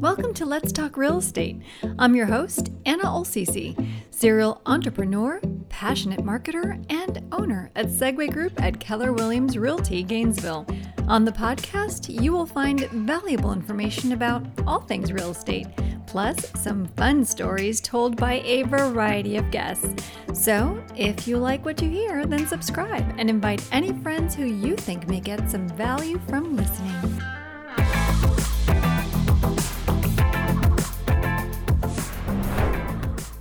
[0.00, 1.60] Welcome to Let's Talk Real Estate.
[1.98, 3.76] I'm your host, Anna Olcese,
[4.10, 10.66] serial entrepreneur, passionate marketer, and owner at Segway Group at Keller Williams Realty, Gainesville.
[11.06, 15.66] On the podcast, you will find valuable information about all things real estate,
[16.06, 20.02] plus some fun stories told by a variety of guests.
[20.32, 24.76] So, if you like what you hear, then subscribe and invite any friends who you
[24.76, 27.19] think may get some value from listening.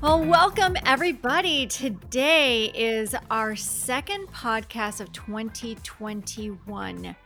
[0.01, 1.67] Well, welcome everybody.
[1.67, 7.17] Today is our second podcast of 2021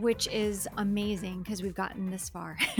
[0.00, 2.56] which is amazing because we've gotten this far.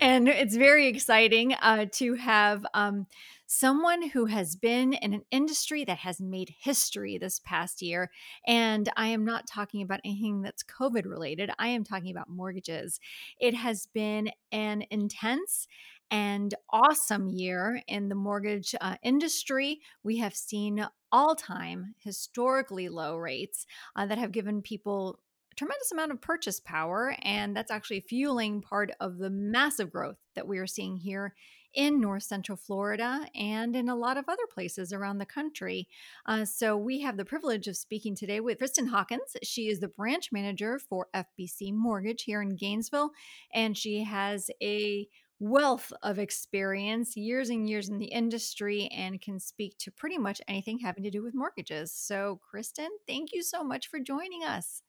[0.00, 3.06] and it's very exciting uh, to have um,
[3.46, 8.10] someone who has been in an industry that has made history this past year.
[8.46, 13.00] And I am not talking about anything that's COVID related, I am talking about mortgages.
[13.40, 15.66] It has been an intense
[16.12, 19.80] and awesome year in the mortgage uh, industry.
[20.04, 25.18] We have seen all time historically low rates uh, that have given people
[25.50, 27.16] a tremendous amount of purchase power.
[27.22, 31.34] And that's actually fueling part of the massive growth that we are seeing here
[31.74, 35.88] in North Central Florida and in a lot of other places around the country.
[36.26, 39.36] Uh, so, we have the privilege of speaking today with Kristen Hawkins.
[39.42, 43.12] She is the branch manager for FBC Mortgage here in Gainesville,
[43.54, 45.08] and she has a
[45.42, 50.40] wealth of experience, years and years in the industry, and can speak to pretty much
[50.46, 51.92] anything having to do with mortgages.
[51.92, 54.82] So, Kristen, thank you so much for joining us.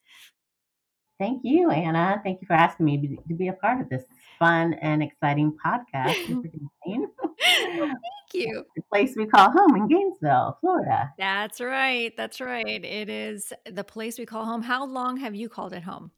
[1.20, 2.22] Thank you, Anna.
[2.24, 4.04] Thank you for asking me to be a part of this
[4.38, 6.46] fun and exciting podcast Thank
[6.86, 7.12] you.
[8.76, 11.12] The place we call home in Gainesville, Florida.
[11.20, 12.12] That's right.
[12.18, 12.66] That's right.
[12.84, 14.64] It is the place we call home.
[14.64, 16.10] How long have you called it home?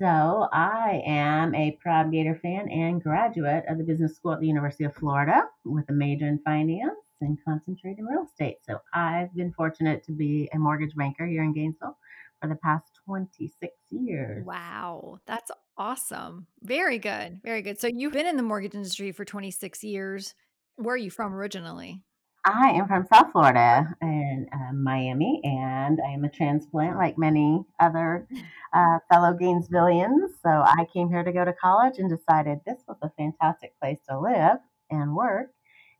[0.00, 4.46] So, I am a proud Gator fan and graduate of the business school at the
[4.46, 8.58] University of Florida with a major in finance and concentrate in real estate.
[8.62, 11.98] So, I've been fortunate to be a mortgage banker here in Gainesville
[12.40, 14.46] for the past 26 years.
[14.46, 16.46] Wow, that's awesome.
[16.62, 17.40] Very good.
[17.42, 17.80] Very good.
[17.80, 20.32] So, you've been in the mortgage industry for 26 years.
[20.76, 22.04] Where are you from originally?
[22.44, 27.64] I am from South Florida and uh, Miami, and I am a transplant like many
[27.80, 28.26] other
[28.72, 30.28] uh, fellow Gainesvillians.
[30.42, 33.98] So I came here to go to college and decided this was a fantastic place
[34.08, 34.58] to live
[34.90, 35.50] and work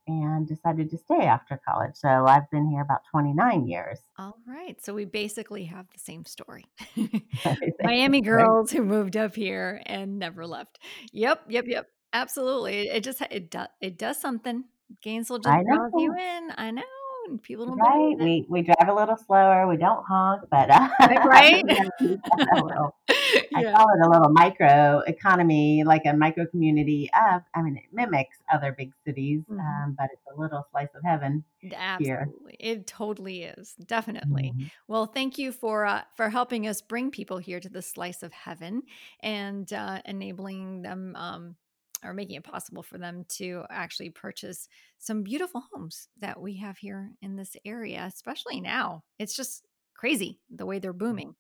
[0.07, 1.95] and decided to stay after college.
[1.95, 3.99] So I've been here about 29 years.
[4.19, 4.83] All right.
[4.83, 6.65] So we basically have the same story.
[7.83, 10.79] Miami girls who moved up here and never left.
[11.13, 11.87] Yep, yep, yep.
[12.13, 12.89] Absolutely.
[12.89, 14.65] It just it does it does something.
[15.03, 16.53] Gainesville just draws you in.
[16.57, 16.83] I know.
[17.29, 18.17] And people don't right.
[18.19, 19.67] We we drive a little slower.
[19.69, 20.89] We don't honk, but uh,
[21.27, 21.63] right.
[23.55, 23.73] I yeah.
[23.73, 27.43] call it a little micro economy, like a micro community of.
[27.55, 29.61] I mean, it mimics other big cities, mm-hmm.
[29.61, 31.45] um, but it's a little slice of heaven.
[31.75, 32.73] Absolutely, here.
[32.77, 33.75] it totally is.
[33.75, 34.53] Definitely.
[34.55, 34.67] Mm-hmm.
[34.87, 38.33] Well, thank you for uh, for helping us bring people here to the slice of
[38.33, 38.85] heaven
[39.21, 41.15] and uh, enabling them.
[41.17, 41.57] Um,
[42.05, 46.79] or making it possible for them to actually purchase some beautiful homes that we have
[46.79, 49.03] here in this area, especially now.
[49.19, 49.65] It's just
[49.95, 51.35] crazy the way they're booming.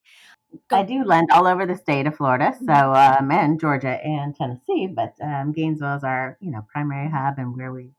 [0.68, 0.78] Go.
[0.78, 3.24] I do lend all over the state of Florida, so mm-hmm.
[3.24, 7.56] um, and Georgia and Tennessee, but um, Gainesville is our you know primary hub and
[7.56, 7.92] where we've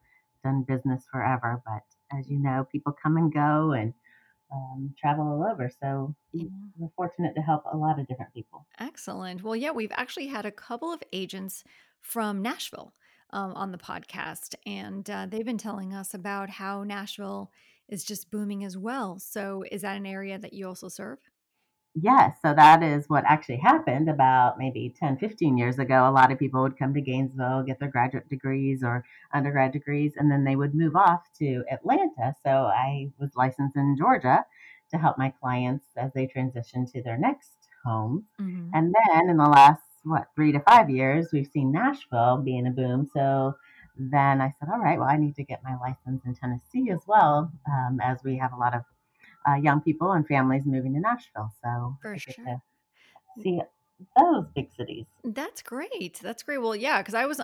[0.43, 1.61] done business forever.
[1.65, 3.93] But as you know, people come and go and
[4.53, 5.69] um, travel all over.
[5.81, 6.45] So yeah.
[6.77, 8.65] we're fortunate to help a lot of different people.
[8.79, 9.43] Excellent.
[9.43, 11.63] Well, yeah, we've actually had a couple of agents
[12.01, 12.93] from Nashville
[13.31, 17.51] um, on the podcast, and uh, they've been telling us about how Nashville
[17.87, 19.19] is just booming as well.
[19.19, 21.19] So, is that an area that you also serve?
[21.95, 26.07] Yes, so that is what actually happened about maybe 10, 15 years ago.
[26.07, 30.13] A lot of people would come to Gainesville, get their graduate degrees or undergrad degrees,
[30.17, 32.35] and then they would move off to Atlanta.
[32.43, 34.45] So I was licensed in Georgia
[34.91, 38.25] to help my clients as they transition to their next home.
[38.39, 38.69] Mm-hmm.
[38.73, 42.71] And then in the last, what, three to five years, we've seen Nashville being a
[42.71, 43.09] boom.
[43.13, 43.55] So
[43.97, 47.01] then I said, all right, well, I need to get my license in Tennessee as
[47.07, 48.83] well, um, as we have a lot of
[49.47, 51.51] uh, young people and families moving to Nashville.
[51.63, 52.61] So for sure.
[53.41, 53.61] see
[54.17, 55.05] those big cities.
[55.23, 56.19] That's great.
[56.21, 56.59] That's great.
[56.59, 57.41] Well, yeah, because I was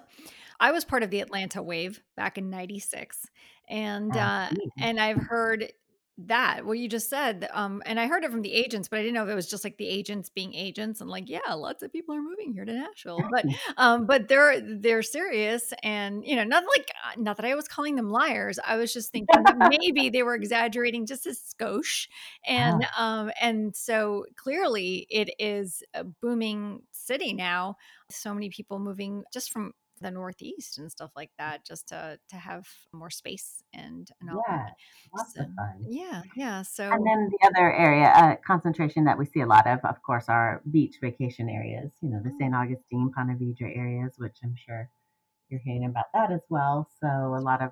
[0.59, 3.27] I was part of the Atlanta wave back in '96,
[3.69, 4.50] and uh,
[4.80, 5.71] and I've heard
[6.17, 9.01] that what you just said um and i heard it from the agents but i
[9.01, 11.83] didn't know if it was just like the agents being agents and like yeah lots
[11.83, 13.45] of people are moving here to nashville but
[13.77, 17.67] um but they're they're serious and you know not like uh, not that i was
[17.67, 22.07] calling them liars i was just thinking that maybe they were exaggerating just a skosh
[22.47, 27.75] and um and so clearly it is a booming city now
[28.09, 29.73] so many people moving just from
[30.05, 34.43] the Northeast and stuff like that, just to to have more space and and all
[34.47, 35.25] Yeah, that.
[35.33, 35.41] So
[35.89, 36.63] yeah, yeah.
[36.93, 40.29] And then the other area, uh, concentration that we see a lot of, of course,
[40.29, 42.53] are beach vacation areas, you know, the oh, St.
[42.55, 44.89] Augustine, Ponte Vedra areas, which I'm sure
[45.49, 46.87] you're hearing about that as well.
[47.01, 47.71] So a lot of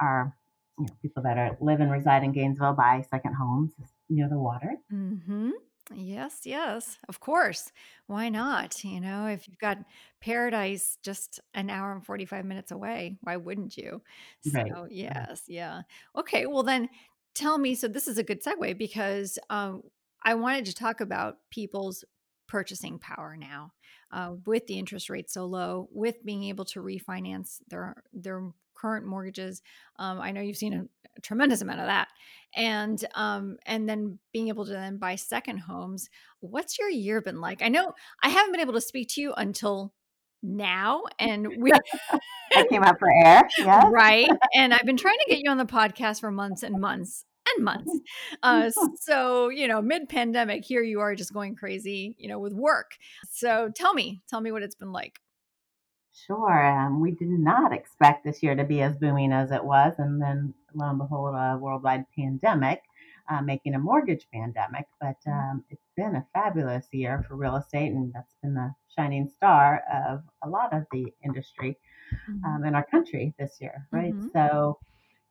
[0.00, 0.36] our,
[0.78, 3.72] you know, people that are live and reside in Gainesville buy second homes
[4.10, 4.76] near the water.
[4.92, 5.50] mm-hmm.
[5.90, 7.72] Yes, yes, of course.
[8.06, 8.84] Why not?
[8.84, 9.78] You know, if you've got
[10.20, 14.02] paradise just an hour and 45 minutes away, why wouldn't you?
[14.44, 14.76] Right.
[14.76, 15.82] So, yes, yeah.
[16.16, 16.88] Okay, well, then
[17.34, 17.74] tell me.
[17.74, 19.82] So, this is a good segue because um,
[20.22, 22.04] I wanted to talk about people's
[22.46, 23.72] purchasing power now
[24.12, 29.06] uh, with the interest rate so low, with being able to refinance their their current
[29.06, 29.62] mortgages.
[29.96, 32.08] Um, I know you've seen a, a tremendous amount of that.
[32.54, 36.10] And um and then being able to then buy second homes
[36.40, 37.62] what's your year been like?
[37.62, 39.94] I know i haven't been able to speak to you until
[40.42, 41.72] now and we
[42.54, 43.48] I came up for air.
[43.58, 43.86] Yes.
[43.90, 44.28] right?
[44.54, 47.24] And i've been trying to get you on the podcast for months and months
[47.56, 47.90] and months.
[48.42, 48.70] Uh
[49.00, 52.92] so you know mid pandemic here you are just going crazy you know with work.
[53.30, 55.21] So tell me tell me what it's been like
[56.12, 56.66] Sure.
[56.66, 59.94] Um, we did not expect this year to be as booming as it was.
[59.98, 62.82] And then, lo and behold, a worldwide pandemic,
[63.30, 64.86] uh, making a mortgage pandemic.
[65.00, 68.74] But Mhm, um, it's been a fabulous year for real estate, and that's been the
[68.96, 71.78] shining star of a lot of the industry
[72.28, 74.16] mhm, um, in our country this year, right?
[74.16, 74.78] mhm, So,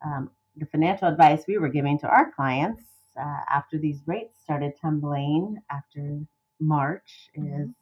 [0.06, 2.84] um, the financial advice we were giving to our clients
[3.20, 6.20] uh, after these rates started tumbling after
[6.60, 7.74] March is mhm,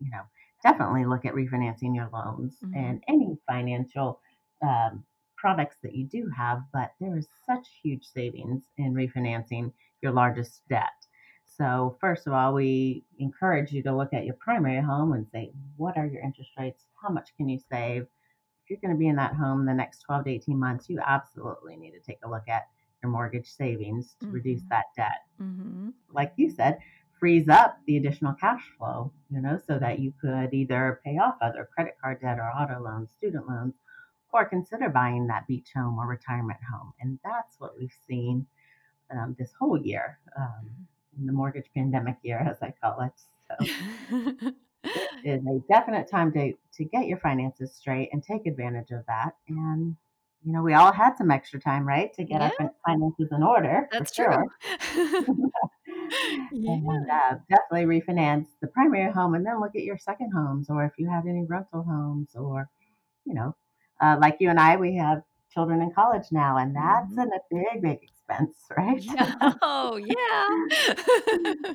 [0.00, 0.22] you know,
[0.62, 4.20] definitely look at refinancing your loans mhm, and any financial
[4.62, 5.04] um,
[5.36, 6.62] products that you do have.
[6.72, 9.72] But there is such huge savings in refinancing
[10.02, 11.06] your largest debt.
[11.44, 15.52] So, first of all, we encourage you to look at your primary home and say,
[15.76, 16.84] what are your interest rates?
[17.02, 18.02] How much can you save?
[18.02, 21.00] If you're going to be in that home the next 12 to 18 months, you
[21.04, 22.68] absolutely need to take a look at
[23.02, 26.78] your mortgage savings to reduce mhm, that debt mhm, like you said,
[27.20, 31.36] frees up the additional cash flow, you know, so that you could either pay off
[31.42, 33.74] other credit card debt or auto loans, student loans,
[34.32, 36.92] or consider buying that beach home or retirement home.
[37.00, 38.46] And that's what we've seen
[39.10, 40.70] um, this whole year, um,
[41.18, 43.12] in the mortgage pandemic year, as I call it.
[43.48, 44.52] So
[44.84, 44.94] it
[45.24, 49.34] is a definite time to, to get your finances straight and take advantage of that.
[49.48, 49.96] And,
[50.44, 53.42] you know, we all had some extra time, right, to get yeah our finances in
[53.42, 54.32] order That's true.
[54.94, 55.26] sure.
[56.66, 60.84] And uh, definitely refinance the primary home and then look at your second homes or
[60.84, 62.68] if you have any rental homes or,
[63.24, 63.56] you know,
[64.00, 65.22] uh, like you and I, we have
[65.52, 67.26] children in college now and that's Mhm.
[67.32, 69.02] a big, big expense, right?
[69.62, 70.44] Oh, yeah.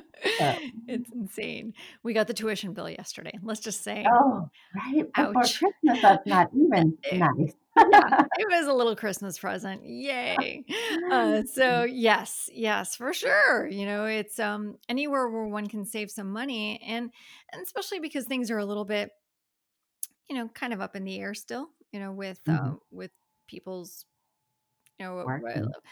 [0.88, 1.74] It's insane.
[2.04, 3.32] We got the tuition bill yesterday.
[3.42, 5.42] Let's just say, oh, right before.
[5.42, 7.54] Christmas, that's not even nice.
[7.76, 9.84] Yeah, it was a little Christmas present.
[9.84, 10.64] Yay.
[11.10, 13.66] Uh, so yes, yes, for sure.
[13.68, 17.12] You know, it's um anywhere where one can save some money and
[17.52, 19.10] and especially because things are a little bit,
[20.28, 22.76] you know, kind of up in the air still, you know, with uh Mhm.
[22.90, 23.10] with
[23.46, 24.04] people's
[24.98, 25.28] you know well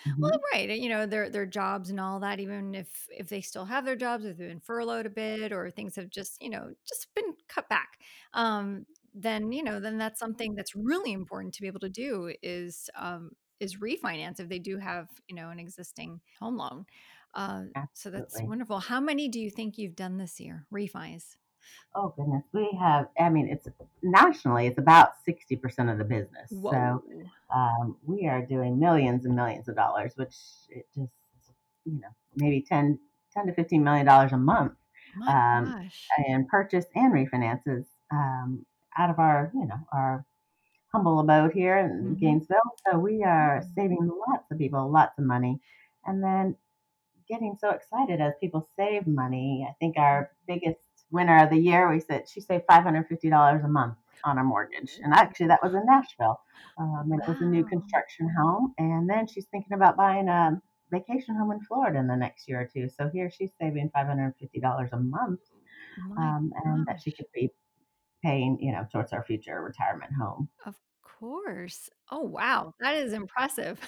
[0.06, 0.40] mhm.
[0.52, 3.84] right you know their their jobs and all that even if if they still have
[3.84, 7.14] their jobs if they've been furloughed a bit or things have just you know just
[7.14, 8.00] been cut back
[8.34, 12.32] um then you know then that's something that's really important to be able to do
[12.42, 16.86] is um is refinance if they do have you know an existing home loan.
[17.34, 18.80] Uh so that's wonderful.
[18.80, 21.36] How many do you think you've done this year refis?
[21.94, 23.08] Oh goodness, we have.
[23.18, 23.68] I mean, it's
[24.02, 26.50] nationally, it's about sixty percent of the business.
[26.50, 27.02] So
[27.54, 30.34] um, we are doing millions and millions of dollars, which
[30.68, 31.12] it just,
[31.84, 32.98] you know, maybe 10,
[33.32, 34.72] 10 to fifteen million dollars a month
[35.28, 35.88] um,
[36.26, 40.26] in purchase and refinances um, out of our, you know, our
[40.92, 42.58] humble abode here in hmm Gainesville.
[42.86, 45.60] So we are saving lots of people lots of money,
[46.06, 46.56] and then
[47.28, 49.66] getting so excited as people save money.
[49.68, 53.96] I think our biggest winner of the year, we said she saved $550 a month
[54.24, 54.98] on her mortgage.
[55.02, 56.40] And actually, that was in Nashville.
[56.78, 58.74] Um, it was a new construction home.
[58.78, 60.60] And then she's thinking about buying a
[60.90, 62.88] vacation home in Florida in the next year or two.
[62.88, 65.40] So here she's saving $550 a month
[65.96, 67.50] my um, and that she could be
[68.24, 70.48] paying, you know, towards our future retirement home.
[70.66, 71.90] Of course.
[72.10, 72.74] Oh, wow.
[72.80, 73.78] That is impressive.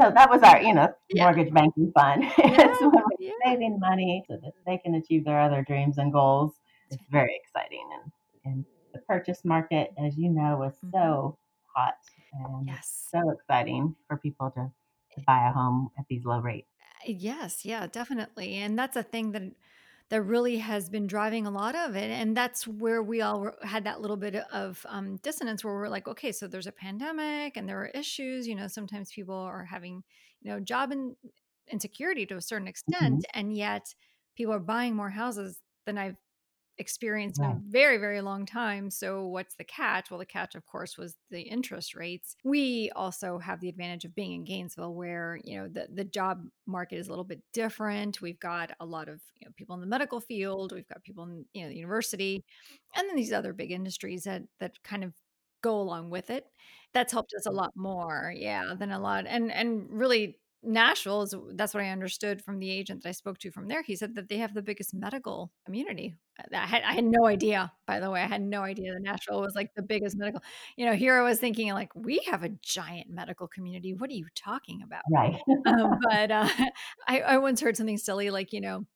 [0.00, 1.24] So that was our, you know, Yeah.
[1.24, 2.24] mortgage banking fund.
[2.38, 2.66] Yeah.
[2.80, 3.32] when we're Yeah.
[3.44, 6.52] saving money so that they can achieve their other dreams and goals.
[6.90, 7.86] It's very exciting.
[7.94, 8.12] And,
[8.46, 8.64] and
[8.94, 10.92] the purchase market, as you know, is Mhm.
[10.92, 11.38] so
[11.74, 11.94] hot
[12.32, 13.08] and Yes.
[13.12, 14.70] so exciting for people to,
[15.14, 16.68] to buy a home at these low rates.
[17.06, 17.64] Yes.
[17.64, 18.54] Yeah, definitely.
[18.56, 19.42] And that's a thing that
[20.10, 22.10] that really has been driving a lot of it.
[22.10, 26.08] And that's where we all had that little bit of um, dissonance where we're like,
[26.08, 28.46] okay, so there's a pandemic and there are issues.
[28.48, 30.02] You know, sometimes people are having,
[30.40, 31.16] you know, job in,
[31.68, 33.24] insecurity to a certain extent.
[33.24, 33.24] Mhm.
[33.32, 33.94] And yet
[34.36, 36.16] people are buying more houses than I've
[36.80, 38.90] experienced in a very, very long time.
[38.90, 40.10] So, what's the catch?
[40.10, 42.34] Well, the catch, of course, was the interest rates.
[42.42, 46.42] We also have the advantage of being in Gainesville, where you know the the job
[46.66, 48.20] market is a little bit different.
[48.20, 50.72] We've got a lot of you know, people in the medical field.
[50.72, 52.42] We've got people in you know the university,
[52.96, 55.12] and then these other big industries that that kind of
[55.62, 56.46] go along with it.
[56.94, 57.54] That's helped us a mm.
[57.56, 59.26] lot more, yeah, than a lot.
[59.28, 63.38] And and really Nashville is that's what I understood from the agent that I spoke
[63.38, 63.82] to from there.
[63.82, 66.14] He said that they have the biggest medical community.
[66.38, 68.20] Uh, I had I had no idea, by the way.
[68.22, 70.42] I had no idea that Nashville was like the biggest medical.
[70.76, 73.94] You know, here I was thinking like we have a giant medical community.
[73.94, 75.02] What are you talking about?
[75.10, 75.40] Right.
[75.66, 76.48] Um, but uh,
[77.08, 78.86] I, I once heard something silly like you know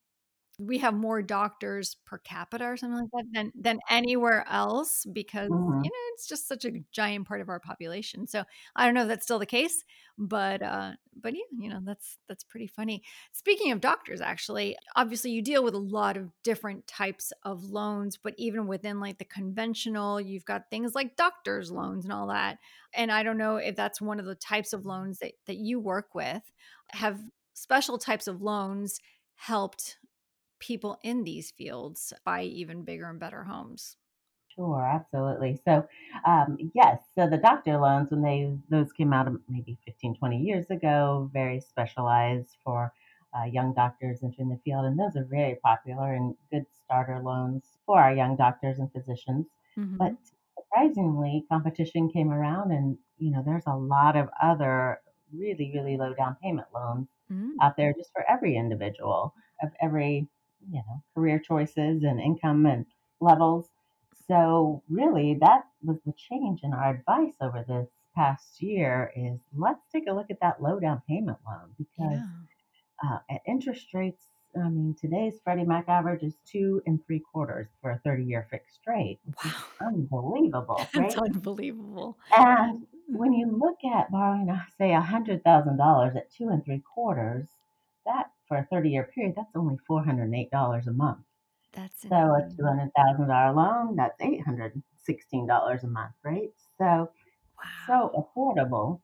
[0.58, 5.48] we have more doctors per capita or something like that than than anywhere else because
[5.48, 5.90] you Mhm.
[5.90, 8.26] know it's just such a giant part of our population.
[8.26, 8.44] So
[8.76, 9.84] I don't know if that's still the case,
[10.16, 13.02] but uh but yeah, you know that's that's pretty funny.
[13.32, 18.16] Speaking of doctors actually, obviously you deal with a lot of different types of loans,
[18.16, 22.58] but even within like the conventional, you've got things like doctors loans and all that.
[22.94, 25.80] And I don't know if that's one of the types of loans that that you
[25.80, 26.42] work with.
[26.92, 27.20] Have
[27.54, 29.00] special types of loans
[29.36, 29.98] helped
[30.64, 33.98] people in these fields buy even bigger and better homes.
[34.48, 35.56] Sure, absolutely.
[35.64, 35.86] So,
[36.24, 40.70] um, yes, so the doctor loans, when they those came out maybe 15, 20 years
[40.70, 42.92] ago, very specialized for
[43.36, 47.78] uh, young doctors entering the field, and those are very popular and good starter loans
[47.84, 49.46] for our young doctors and physicians.
[49.98, 50.18] But Mhm.
[50.56, 55.02] surprisingly, competition came around, and you know, there's a lot of other
[55.32, 57.60] really, really low down payment loans Mm.
[57.60, 60.28] out there just for every individual of every,
[60.70, 62.86] you know, career choices and income and
[63.20, 63.68] levels.
[64.28, 69.86] So really that was the change in our advice over this past year is let's
[69.92, 72.22] take a look at that low down payment loan because
[73.04, 77.68] uh, at interest rates, I mean, today's Freddie Mac average is two and three quarters
[77.80, 79.64] for a 30 year fixed rate, which is Wow.
[79.80, 81.18] unbelievable, That's right?
[81.18, 82.18] unbelievable.
[82.36, 87.48] And when you look at borrowing, uh, say, $100,000 at two and three quarters,
[88.04, 91.18] that for a 30 year period, that's only $408 a month.
[91.72, 96.50] That's So a $200,000 loan, that's $816 a month, right?
[96.78, 97.10] So,
[97.86, 99.00] so affordable.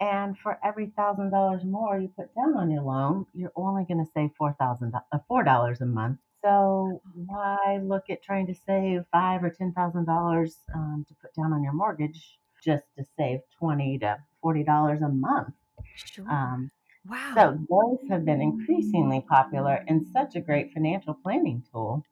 [0.00, 4.04] And for every thousand dollars more you put down on your loan, you're only going
[4.04, 6.18] to save four thousand uh, four dollars a month.
[6.44, 11.34] So why look at trying to save five or ten thousand dollars um, to put
[11.34, 15.54] down on your mortgage just to save twenty to forty dollars a month?
[15.96, 16.28] Sure.
[16.30, 16.70] Um,
[17.08, 17.38] Wow.
[17.38, 22.04] so those have been increasingly popular and such a great financial planning tool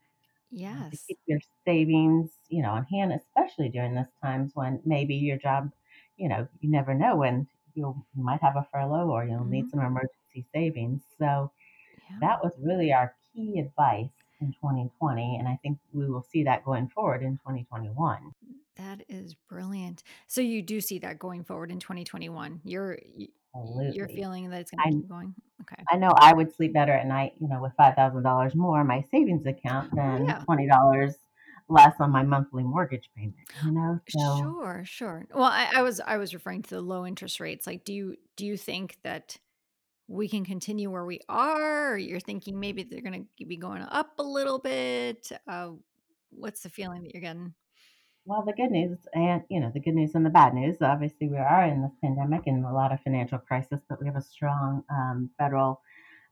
[0.75, 1.09] uh, to Yes.
[1.09, 5.73] keep your savings, you know, on hand, especially during this times when maybe your job,
[6.17, 9.69] you know, you never know when you'll you might have a furlough or you'll need
[9.69, 9.71] Mhm.
[9.71, 11.03] some emergency savings.
[11.19, 11.53] So
[11.97, 12.21] Yeah.
[12.21, 14.11] that was really our key advice
[14.41, 18.35] in 2020, and I think we will see that going forward in 2021.
[18.77, 20.03] That is brilliant.
[20.27, 22.61] So you do see that going forward in 2021.
[22.65, 22.99] You're
[23.65, 25.35] y- you're feeling that it's going to keep going.
[25.63, 25.83] Okay.
[25.91, 29.05] I know I would sleep better at night, you know, with $5,000 more in my
[29.11, 30.43] savings account than yeah.
[30.49, 31.15] $20
[31.69, 33.35] less on my monthly mortgage payment,
[33.65, 33.99] you know?
[34.09, 35.27] So Sure, sure.
[35.35, 37.67] Well, I, I was I was referring to the low interest rates.
[37.67, 39.37] Like, do you do you think that
[40.09, 43.83] we can continue where we are, or you're thinking maybe they're going to be going
[43.83, 45.33] up a little bit?
[45.49, 45.71] Uh,
[46.31, 47.55] what's the feeling that you're getting?
[48.27, 51.29] Well, the good news and, you know, the good news and the bad news, obviously
[51.29, 54.23] we are in this pandemic and a lot of financial crisis, but we have a
[54.23, 55.81] strong um, federal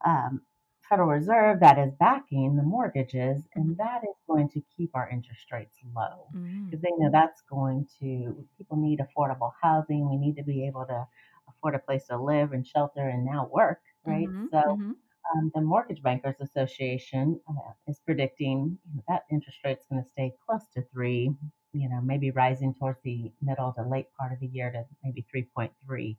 [0.05, 0.43] um,
[0.89, 5.51] Federal Reserve that is backing the mortgages, and that is going to keep our interest
[5.53, 10.09] rates low Mm, because they know that's going to people need affordable housing.
[10.11, 11.07] We need to be able to
[11.49, 14.31] afford a place to live and shelter and now work, right?
[14.33, 14.95] mhm, So mhm.
[15.35, 20.09] um, the Mortgage Bankers Association uh, is predicting you know, that interest rate's going to
[20.09, 21.35] stay close to three,
[21.75, 25.23] you know, maybe rising towards the middle to late part of the year to maybe
[25.31, 26.19] 3.3.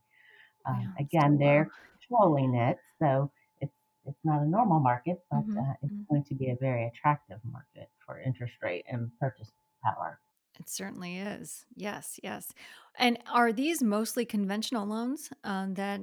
[0.65, 3.31] Um, Yeah, again, they're controlling it, so
[3.61, 3.73] it's
[4.05, 6.07] it's not a normal market, but Mhm, uh, it's mhm.
[6.09, 9.51] going to be a very attractive market for interest rate and purchase
[9.83, 10.19] power.
[10.59, 11.65] It certainly is.
[11.75, 12.53] Yes, yes.
[12.97, 16.01] And are these mostly conventional loans um, that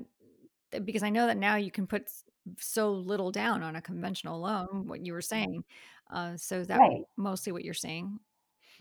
[0.85, 2.11] because I know that now you can put
[2.59, 5.64] so little down on a conventional loan, what you were saying.
[6.11, 7.06] Uh, so is that Right.
[7.16, 8.21] mostly what you're saying?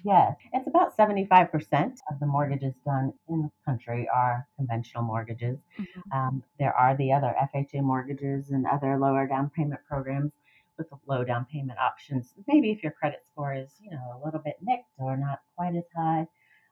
[0.03, 5.59] Yes, it's about 75% of the mortgages done in the country are conventional mortgages.
[5.77, 6.11] Mhm.
[6.11, 10.33] Um, there are the other FHA mortgages and other lower down payment programs,
[10.77, 12.33] with the low down payment options.
[12.47, 15.75] Maybe if your credit score is, you know, a little bit nicked or not quite
[15.75, 16.27] as high,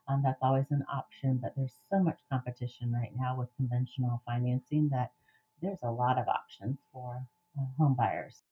[0.08, 1.38] um, that's always an option.
[1.38, 5.12] But there's so much competition right now with conventional financing that
[5.62, 7.24] there's a lot of options for
[7.58, 8.42] uh, home buyers.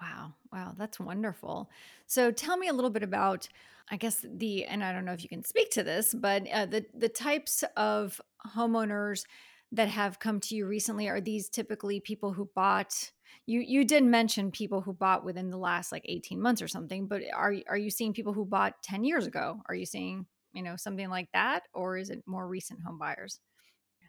[0.00, 0.34] Wow.
[0.52, 0.74] Wow.
[0.76, 1.70] That's wonderful.
[2.06, 3.48] So tell me a little bit about,
[3.90, 6.66] I guess, the, and I don't know if you can speak to this, but uh,
[6.66, 8.20] the, the types of
[8.54, 9.24] homeowners
[9.72, 11.08] that have come to you recently.
[11.08, 13.10] Are these typically people who bought?
[13.46, 17.08] You you did mention people who bought within the last like 18 months or something,
[17.08, 19.60] but are are you seeing people who bought 10 years ago?
[19.68, 23.40] Are you seeing, you know, something like that or is it more recent home buyers?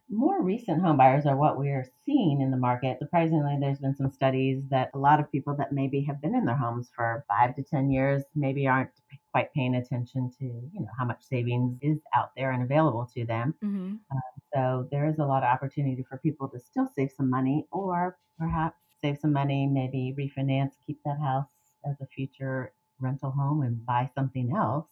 [0.10, 2.98] More recent home buyers are what we are seeing in the market.
[3.00, 6.44] Surprisingly, there's been some studies that a lot of people that maybe have been in
[6.46, 8.92] their homes for five to 10 years maybe aren't
[9.32, 13.26] quite paying attention to, you know, how much savings is out there and available to
[13.26, 13.56] them.
[13.62, 14.20] hmm Uh,
[14.54, 18.18] so there is a lot of opportunity for people to still save some money or
[18.38, 21.52] perhaps save some money, maybe refinance, keep that house
[21.86, 24.90] as a future rental home and buy something else.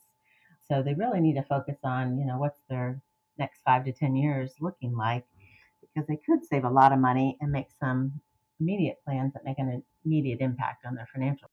[0.64, 3.02] So they really need to focus on, you know, what's their
[3.38, 5.26] next five to 10 years looking like
[5.82, 8.22] because they could save a lot of money and make some
[8.60, 11.50] immediate plans that make an immediate impact on their financial.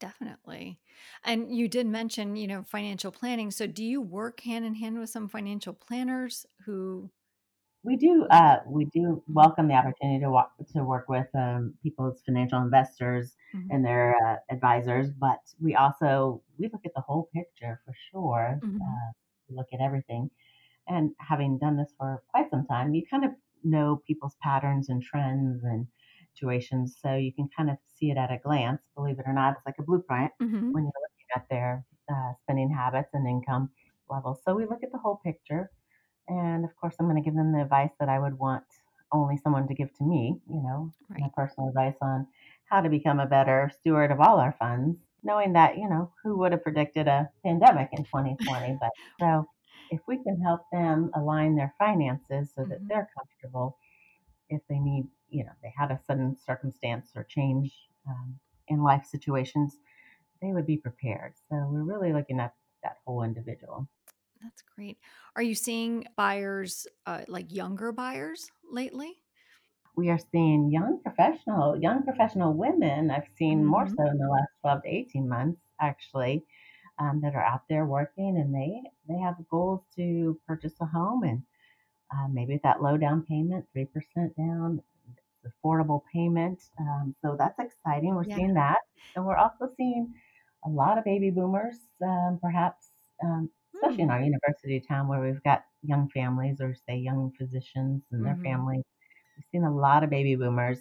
[0.00, 0.80] Definitely.
[1.22, 3.50] And you did mention, you know, financial planning.
[3.50, 7.10] So do you work hand in hand with some financial planners who
[7.82, 12.22] We do uh, we do welcome the opportunity to walk, to work with um, people's
[12.22, 17.24] financial investors Mhm, and their uh, advisors, but we also we look at the whole
[17.34, 18.62] picture for sure.
[18.62, 19.12] mhm, Uh,
[19.48, 20.30] we look at everything,
[20.88, 23.30] and having done this for quite some time, you kind of
[23.62, 25.86] know people's patterns and trends and
[26.34, 28.82] situations, so you can kind of see it at a glance.
[28.94, 30.72] Believe it or not, it's like a blueprint mhm.
[30.72, 33.70] when you're looking at their uh, spending habits and income
[34.10, 34.40] levels.
[34.44, 35.70] So we look at the whole picture
[36.28, 38.64] and of course, I'm going to give them the advice that I would want
[39.12, 42.26] only someone to give to me, you know, my personal advice on
[42.64, 46.38] how to become a better steward of all our funds, knowing that, you know, who
[46.38, 48.78] would have predicted a pandemic in 2020?
[48.80, 49.46] But so
[49.94, 52.90] if we can help them align their finances so that Mhm.
[52.90, 53.78] they're comfortable
[54.48, 59.06] if they need, you know, they had a sudden circumstance or change um, in life
[59.06, 59.78] situations,
[60.42, 61.34] they would be prepared.
[61.48, 63.88] So we're really looking at that whole individual.
[64.40, 64.98] That's great.
[65.36, 69.22] Are you seeing buyers, uh, like younger buyers lately?
[69.96, 73.96] we are seeing young professional young professional women i've seen more Mhm.
[73.96, 76.44] so in the last 12 to 18 months actually
[76.98, 81.22] um, that are out there working and they they have goals to purchase a home
[81.24, 81.42] and
[82.14, 84.80] uh, maybe that low down payment 3% down
[85.46, 88.38] affordable payment um, so that's exciting we're Yeah.
[88.38, 88.78] seeing that
[89.14, 90.12] and we're also seeing
[90.66, 92.92] a lot of baby boomers um, perhaps
[93.24, 94.12] um, especially in Mm.
[94.12, 98.44] our university town where we've got young families or say young physicians and their Mhm.
[98.44, 98.84] families
[99.36, 100.80] We've seen a lot of baby boomers,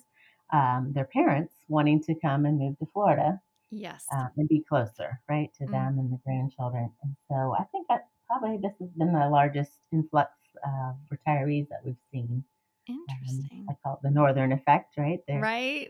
[0.52, 3.40] um, their parents wanting to come and move to Florida
[3.74, 4.06] Yes.
[4.12, 5.72] uh, and be closer, right, to Mm.
[5.72, 6.92] them and the grandchildren.
[7.04, 10.32] And so I think that probably this has been the largest influx
[10.64, 12.44] of retirees that we've seen.
[12.90, 13.78] Um, I Interesting.
[13.84, 15.20] call it the northern effect, right?
[15.28, 15.90] They're Right?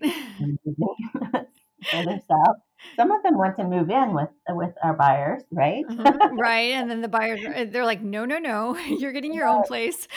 [1.92, 2.58] further south.
[2.96, 5.86] Some of them want to move in with with our buyers, right?
[5.90, 6.20] Mhm.
[6.40, 7.42] Right, and then the buyers
[7.72, 8.78] they're like, "No, no, no.
[8.88, 10.08] You're getting your own place."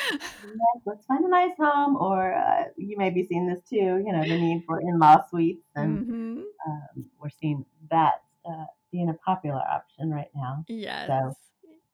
[0.43, 3.77] Yes, let's find a nice home, or uh, you may be seeing this too.
[4.05, 6.45] You know, the need for in-law suites, and Mhm.
[6.67, 10.67] um, we're seeing that uh, being a popular option right now.
[10.69, 11.09] Yes.
[11.09, 11.37] So,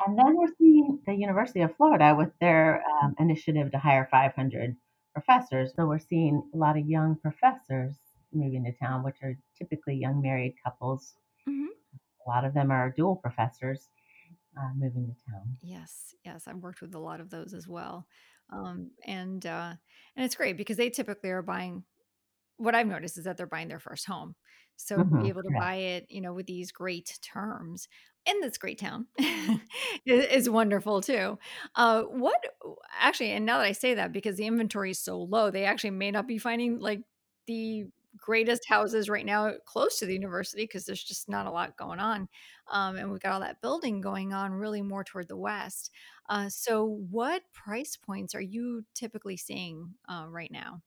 [0.07, 4.77] and then we're seeing the University of Florida with their um, initiative to hire 500
[5.15, 5.73] professors.
[5.77, 7.95] So we're seeing a lot of young professors
[8.35, 11.17] moving to town, which are typically young married couples.
[11.47, 11.83] Mhm.
[12.27, 13.91] A lot of them are dual professors
[14.57, 15.59] uh, moving to town.
[15.61, 18.07] Yes, yes, I've worked with a lot of those as well.
[18.51, 19.75] Um, and, uh,
[20.17, 21.85] and it's great because they typically are buying
[22.59, 24.37] what I've noticed is that they're buying their first home.
[24.77, 25.59] So to be able to correct.
[25.59, 27.89] buy it, you know, with these great terms
[28.27, 29.09] in this great town
[30.07, 31.39] is wonderful too.
[31.77, 32.41] Uh, what
[32.99, 35.91] actually, and now that I say that, because the inventory is so low, they actually
[35.91, 37.03] may not be finding like
[37.47, 41.77] the greatest houses right now close to the university because there's just not a lot
[41.77, 42.29] going on.
[42.69, 45.91] Um, and we've got all that building going on really more toward the west.
[46.29, 50.83] Uh, so, what price points are you typically seeing uh, right now?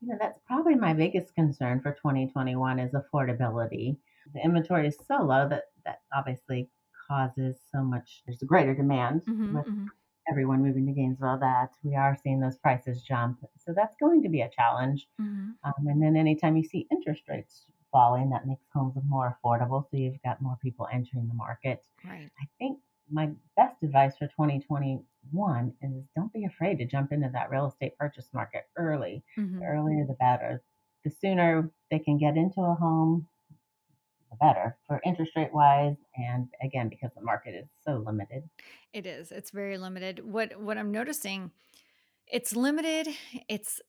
[0.00, 3.98] You know, that's probably my biggest concern for 2021 is affordability.
[4.32, 6.70] The inventory is so low that that obviously
[7.08, 8.22] causes so much.
[8.26, 9.66] There's a greater demand hmm with
[10.30, 13.44] everyone moving to Gainesville that we are seeing those prices jump.
[13.58, 15.08] So that's going to be a challenge.
[15.18, 19.84] hmm Um, and then anytime you see interest rates falling, that makes homes more affordable.
[19.90, 21.82] So you've got more people entering the market.
[22.04, 22.30] Right.
[22.40, 22.78] I think
[23.10, 27.96] my best advice for 2021 is don't be afraid to jump into that real estate
[27.98, 29.24] purchase market early.
[29.36, 29.62] The Mhm.
[29.62, 30.62] earlier the better.
[31.04, 33.26] the sooner they can get into a home,
[34.30, 35.96] the better for interest rate wise.
[36.16, 38.48] And again, because the market is so limited.
[38.92, 39.32] It is.
[39.32, 40.24] It's very limited.
[40.24, 41.50] What what I'm noticing,
[42.26, 43.08] it's limited.
[43.48, 43.80] It's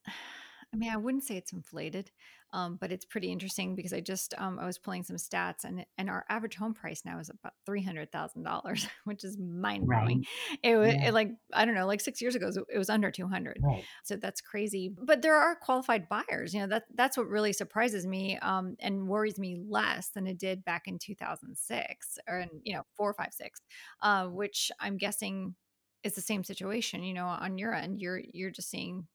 [0.74, 2.12] I mean, I wouldn't say it's inflated,
[2.54, 5.86] um, but it's pretty interesting because I just um, I was pulling some stats and
[5.98, 9.90] and our average home price now is about three hundred thousand dollars, which is mind
[9.90, 10.22] blowing.
[10.22, 10.26] Right.
[10.64, 11.08] It, wa- Yeah.
[11.10, 13.28] it like I don't know, like six years ago it was it was under two
[13.28, 13.88] hundred, Right.
[14.04, 14.94] so that's crazy.
[14.98, 16.54] But there are qualified buyers.
[16.54, 20.38] You know that that's what really surprises me um, and worries me less than it
[20.40, 23.62] did back in two thousand six or in, you know four five six,
[24.02, 25.56] uh, which I'm guessing
[26.04, 27.04] is the same situation.
[27.04, 29.08] You know, on your end, you're you're just seeing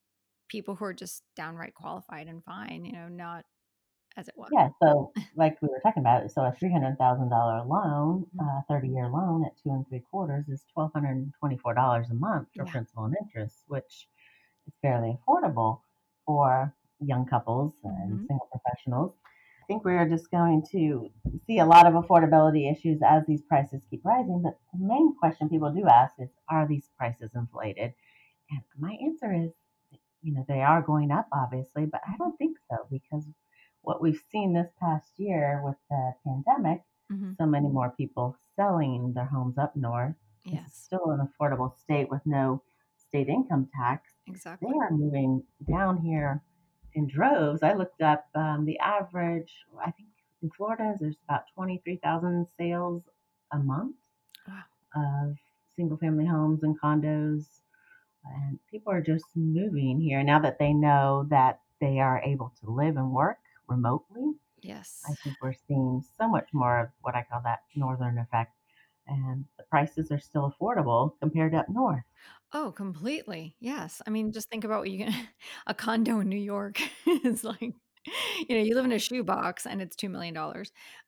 [0.48, 3.44] people who are just downright qualified and fine, you know, not
[4.16, 4.52] as it was.
[4.52, 4.68] Yeah.
[4.82, 8.38] So, like we were talking about, so a $300,000 loan, Mhm.
[8.40, 12.72] uh, 30 year loan at two and three quarters is $1,224 a month for Yeah.
[12.72, 14.08] principal and interest, which
[14.66, 15.80] is fairly affordable
[16.26, 18.28] for young couples and Mhm.
[18.28, 19.14] single professionals.
[19.62, 21.10] I think we're just going to
[21.46, 24.42] see a lot of affordability issues as these prices keep rising.
[24.42, 27.94] But the main question people do ask is Are these prices inflated?
[28.50, 29.52] And my answer is,
[30.26, 33.24] you know, they are going up, obviously, but I don't think so because
[33.82, 37.36] what we've seen this past year with the pandemic, Mhm.
[37.38, 40.16] so many more people selling their homes up north.
[40.44, 42.62] Yes, still an affordable state with no
[42.96, 44.12] state income tax.
[44.26, 44.68] Exactly.
[44.72, 46.42] They are moving down here
[46.94, 47.62] in droves.
[47.62, 50.08] I looked up um, the average, I think
[50.42, 53.02] in Florida, there's about 23,000 sales
[53.52, 53.94] a month
[54.48, 54.64] Wow.
[54.96, 55.36] of
[55.76, 57.60] single family homes and condos.
[58.34, 62.70] And people are just moving here now that they know that they are able to
[62.70, 64.32] live and work remotely.
[64.62, 65.02] Yes.
[65.08, 68.54] I think we're seeing so much more of what I call that northern effect.
[69.06, 72.04] And the prices are still affordable compared to up north.
[72.52, 73.56] Oh, completely.
[73.60, 74.00] Yes.
[74.06, 75.28] I mean, just think about what you can
[75.66, 79.82] a condo in New York is like, you know, you live in a shoebox and
[79.82, 80.36] it's $2 million,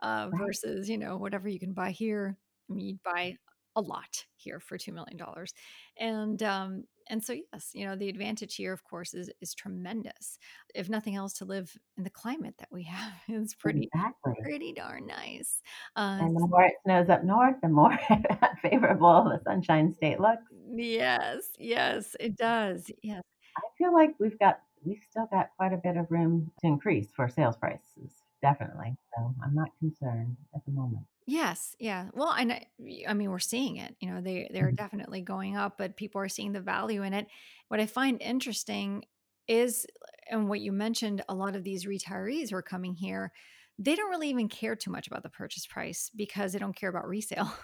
[0.00, 2.36] uh, versus, you know, whatever you can buy here.
[2.68, 3.36] I mean, you'd buy
[3.76, 5.16] a lot here for 2 million.
[5.16, 5.52] dollars.
[5.98, 10.38] And, um, and so, yes, you know, the advantage here, of course, is, is tremendous.
[10.74, 14.34] If nothing else, to live in the climate that we have is pretty, Exactly.
[14.42, 15.62] pretty darn nice.
[15.96, 17.96] Uh, And the more it snows up north, the more
[18.62, 20.52] favorable the Sunshine State looks.
[20.76, 22.90] yes, yes, it does.
[23.02, 23.22] Yes.
[23.56, 27.10] I feel like we've got we've still got quite a bit of room to increase
[27.12, 28.96] for sales prices, definitely.
[29.14, 31.06] So I'm not concerned at the moment.
[31.30, 32.08] Yes, yeah.
[32.14, 32.66] Well, and I
[33.06, 34.78] I mean, we're seeing it, you know, they they're Mhm.
[34.78, 37.26] definitely going up, but people are seeing the value in it.
[37.68, 39.04] What I find interesting
[39.46, 39.86] is
[40.30, 43.32] and what you mentioned, a lot of these retirees who are coming here,
[43.78, 46.88] they don't really even care too much about the purchase price because they don't care
[46.90, 47.52] about resale.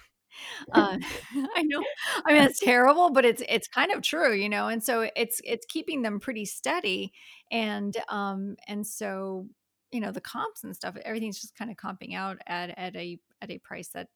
[0.73, 0.99] Uh,
[1.57, 1.87] I know,
[2.27, 5.41] I mean, it's terrible, but it's it's kind of true, you know, and so it's
[5.45, 7.13] it's keeping them pretty steady,
[7.51, 9.49] and, um, and so,
[9.93, 13.51] you know, the comps and stuff, everything's just kinda comping out at at a at
[13.53, 14.11] a price that,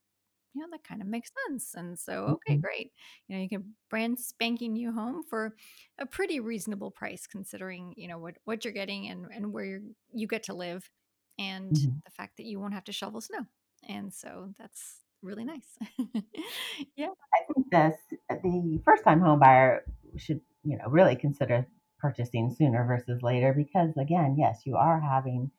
[0.54, 2.62] you know, that kinda makes sense, and so, okay, Mhm.
[2.62, 2.92] great.
[3.28, 5.56] You know, you can brand spanking new home for
[5.98, 9.82] a pretty reasonable price considering, you know, what what you're getting and and where you're
[10.12, 10.90] you get to live,
[11.38, 12.00] and Mhm.
[12.06, 13.46] the fact that you won't have to shovel snow,
[13.84, 15.78] and so that's really nice.
[16.96, 17.12] Yeah.
[17.34, 17.96] I think this
[18.28, 19.84] the first time home buyer
[20.16, 21.66] should, you know, really consider
[21.98, 25.50] purchasing sooner versus later because again, yes, you are having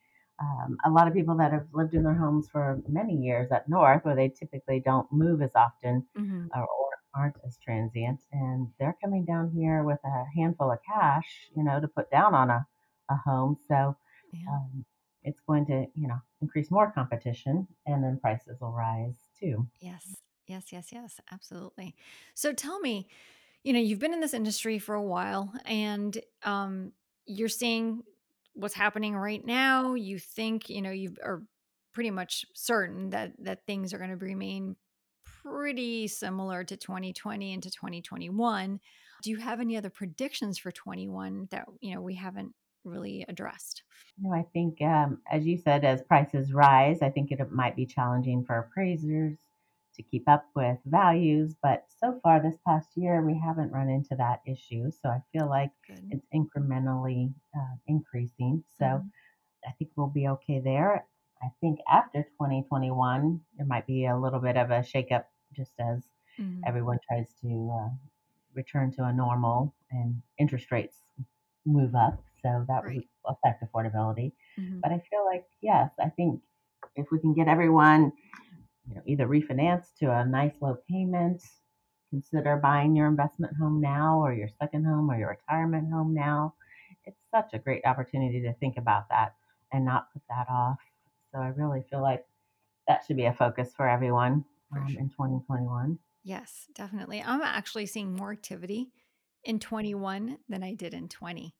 [0.41, 3.67] um, a lot of people that have lived in their homes for many years up
[3.67, 6.49] north where they typically don't move as often Mhm.
[6.55, 11.49] or, or aren't as transient and they're coming down here with a handful of cash,
[11.55, 12.65] you know, to put down on a,
[13.09, 13.57] a home.
[13.67, 13.95] So
[14.31, 14.39] Yeah.
[14.49, 14.85] um,
[15.23, 19.67] it's going to, you know, increase more competition and then prices will rise too.
[19.81, 20.15] Yes.
[20.47, 21.95] Yes, yes, yes, absolutely.
[22.33, 23.07] So tell me,
[23.63, 26.93] you know, you've been in this industry for a while and um
[27.25, 28.01] you're seeing
[28.59, 29.93] what's happening right now.
[29.95, 31.43] You think, you know, you are
[31.93, 34.75] pretty much certain that that things are going to remain
[35.43, 38.79] pretty similar to 2020 and to 2021.
[39.21, 43.83] Do you have any other predictions for 21 that, you know, we haven't really addressed?
[44.17, 47.85] No, I think, um, as you said, as prices rise, I think it might be
[47.85, 49.37] challenging for appraisers
[49.99, 51.55] to keep up with values.
[51.61, 54.91] But so far this past year, we haven't run into that issue.
[54.91, 56.05] So I feel like Good.
[56.11, 58.63] it's incrementally uh, increasing.
[58.79, 59.11] So Mhm.
[59.67, 61.05] I think we'll be okay there.
[61.43, 66.03] I think after 2021, there might be a little bit of a shakeup just as
[66.39, 66.63] Mhm.
[66.65, 67.89] everyone tries to uh,
[68.53, 70.97] return to a normal and interest rates
[71.65, 72.23] move up.
[72.41, 72.95] So that Right.
[72.95, 74.33] would affect affordability.
[74.59, 74.81] Mhm.
[74.81, 76.41] But I feel like, yes, I think
[76.95, 78.13] if we can get everyone,
[78.89, 81.43] you know, either refinance to a nice low payment,
[82.09, 86.55] consider buying your investment home now or your second home or your retirement home now.
[87.05, 89.35] It's such a great opportunity to think about that
[89.71, 90.79] and not put that off.
[91.31, 92.25] So I really feel like
[92.87, 95.99] that should be a focus for everyone um, in 2021.
[96.23, 97.21] Yes, definitely.
[97.21, 98.91] I'm actually seeing more activity
[99.43, 101.55] in 21 than I did in 20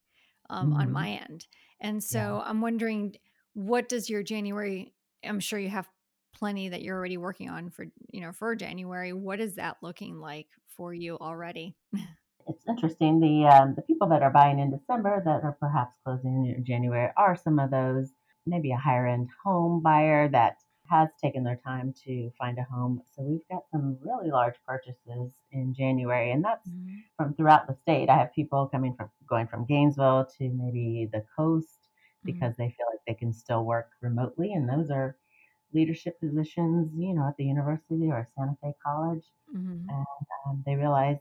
[0.50, 1.48] um, on hmm my end.
[1.80, 2.26] And Yeah.
[2.28, 3.16] so I'm wondering,
[3.54, 4.94] what does your January?
[5.24, 5.90] I'm sure you have
[6.34, 9.14] plenty that you're already working on for you know for January.
[9.14, 11.76] What is that looking like for you already?
[12.48, 13.20] It's interesting.
[13.20, 17.12] The um, the people that are buying in December that are perhaps closing in January
[17.16, 18.14] are some of those
[18.46, 20.58] maybe a higher end home buyer that
[20.90, 23.04] has taken their time to find a home.
[23.12, 27.76] So we've got some really large purchases in January, and that's Mhm, from throughout the
[27.76, 28.10] state.
[28.10, 31.88] I have people coming from going from Gainesville to maybe the coast
[32.24, 35.18] mhm, because they feel like they can still work remotely, and those are
[35.74, 39.24] leadership positions, you know, at the university or Santa Fe College
[39.56, 40.06] mhm, and
[40.46, 41.18] um, they realize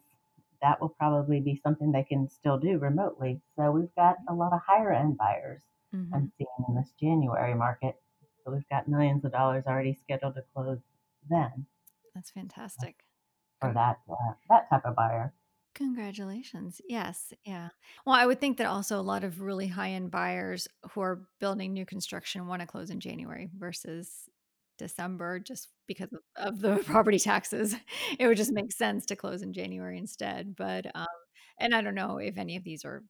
[0.63, 3.41] that will probably be something they can still do remotely.
[3.57, 5.61] So we've got a lot of higher end buyers
[5.95, 6.09] mhm.
[6.13, 7.97] I'm seeing in this January market.
[8.45, 10.79] So we've got millions of dollars already scheduled to close
[11.31, 11.67] then
[12.15, 13.05] That's fantastic.
[13.61, 15.33] for that uh, that type of buyer.
[15.75, 16.81] Congratulations.
[16.89, 17.33] Yes.
[17.45, 17.69] Yeah.
[18.05, 21.23] Well, I would think that also a lot of really high end buyers who are
[21.39, 24.29] building new construction want to close in January versus
[24.79, 27.75] December just because of, of the property taxes.
[28.19, 30.57] It would just make sense to close in January instead.
[30.57, 31.07] But, um,
[31.61, 33.03] and I don't know if any of these are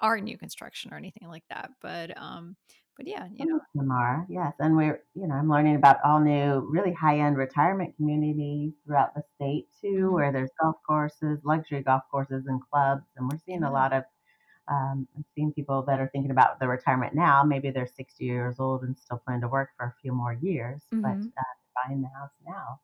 [0.00, 1.70] are new construction or anything like that.
[1.82, 2.56] But, um,
[2.96, 3.60] but yeah, you know.
[3.74, 4.52] them are, yes.
[4.58, 9.14] And we're, you know, I'm learning about all new, really high end retirement communities throughout
[9.14, 10.12] the state too, Mhm.
[10.12, 13.04] where there's golf courses, luxury golf courses, and clubs.
[13.16, 14.04] And we're seeing a lot of
[14.70, 17.42] Um, I've seen people that are thinking about their retirement now.
[17.42, 20.82] Maybe they're 60 years old and still plan to work for a few more years,
[20.90, 21.42] but hmm uh,
[21.86, 22.78] buying the house now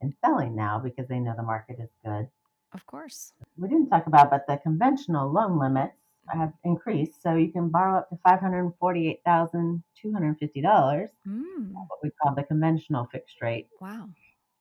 [0.00, 2.28] and selling now because they know the market is good.
[2.72, 3.32] Of course.
[3.56, 5.96] We didn't talk about, but the conventional loan limits
[6.28, 13.06] have increased, so you can borrow up to $548,250, Mm, what we call the conventional
[13.10, 14.08] fixed rate wow.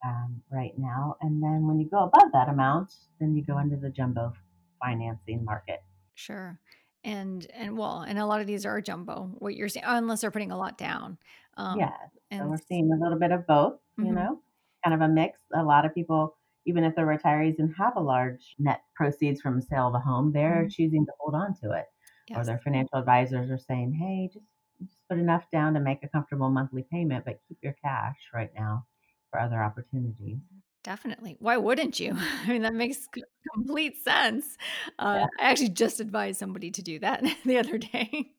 [0.06, 1.16] um, right now.
[1.22, 4.34] And then when you go above that amount, then you go into the jumbo
[4.82, 5.82] financing market.
[6.18, 6.60] Sure.
[7.04, 10.32] And and well, and a lot of these are jumbo, what you're saying, unless they're
[10.32, 11.20] putting a lot down.
[11.58, 12.10] Um, Yes.
[12.38, 14.42] So and we're seeing a little bit of both, you mhm, know,
[14.84, 15.42] kind of a mix.
[15.54, 19.56] A lot of people, even if they're retirees and have a large net proceeds from
[19.58, 21.86] the sale of a home, they're mhm, choosing to hold on to it.
[22.34, 24.46] Or their financial advisors are saying, hey, just,
[24.80, 28.54] just put enough down to make a comfortable monthly payment, but keep your cash right
[28.54, 28.86] now
[29.32, 30.40] for other opportunities.
[30.88, 31.36] Definitely.
[31.40, 32.14] Why wouldn't you?
[32.44, 33.10] I mean, that makes
[33.54, 34.58] complete sense.
[34.98, 38.32] Uh, Yeah, I actually just advised somebody to do that the other day.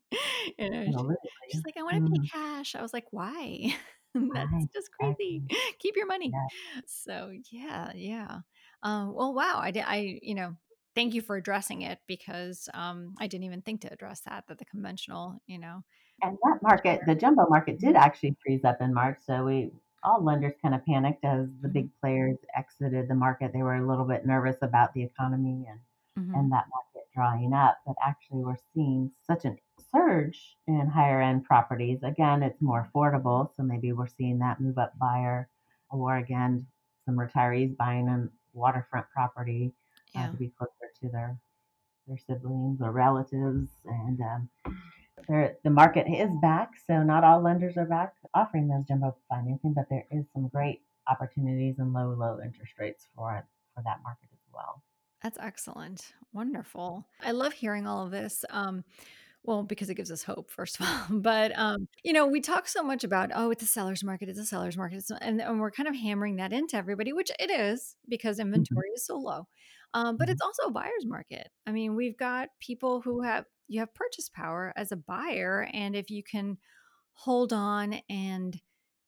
[0.58, 2.74] you know, she- she's like, I want to pay Mm, cash.
[2.74, 3.74] I was like, why?
[4.14, 5.42] That's right, just crazy.
[5.78, 6.32] Keep your money.
[6.32, 6.80] Yeah.
[6.86, 8.38] So yeah, yeah.
[8.82, 9.58] Um, well, wow.
[9.62, 9.84] I did.
[9.86, 10.56] I you know,
[10.94, 14.44] thank you for addressing it because um, I didn't even think to address that.
[14.48, 15.84] That the conventional, you know,
[16.22, 19.18] And that market, the jumbo market did actually freeze up in March.
[19.24, 19.70] So we
[20.02, 23.52] all lenders kind of panicked as the big players exited the market.
[23.52, 25.80] They were a little bit nervous about the economy and
[26.18, 27.78] mhm, and that market drying up.
[27.86, 29.56] But actually, we're seeing such a
[29.92, 32.02] surge in higher end properties.
[32.02, 35.48] Again, it's more affordable, so maybe we're seeing that move up buyer,
[35.90, 36.66] or again,
[37.04, 39.72] some retirees buying a waterfront property
[40.14, 41.38] uh, to be closer to their
[42.06, 44.48] their siblings or relatives, and um,
[45.28, 49.74] there, the market is back, so not all lenders are back offering those jumbo financing,
[49.74, 54.28] but there is some great opportunities and low, low interest rates for for that market
[54.32, 54.82] as well.
[55.22, 56.12] That's excellent.
[56.32, 57.06] Wonderful.
[57.22, 58.44] I love hearing all of this.
[58.50, 58.84] Um,
[59.44, 61.18] well, because it gives us hope, first of all.
[61.20, 64.38] But um, you know, we talk so much about, oh, it's a seller's market, it's
[64.38, 64.96] a seller's market.
[64.98, 68.80] It's and, and we're kind of hammering that into everybody, which it is because Mhm,
[68.80, 69.48] inventory is so low.
[69.94, 71.48] Um, but mhm, it's also a buyer's market.
[71.66, 75.96] I mean, we've got people who have you have purchase power as a buyer, and
[75.96, 76.58] if you can
[77.14, 78.60] hold on and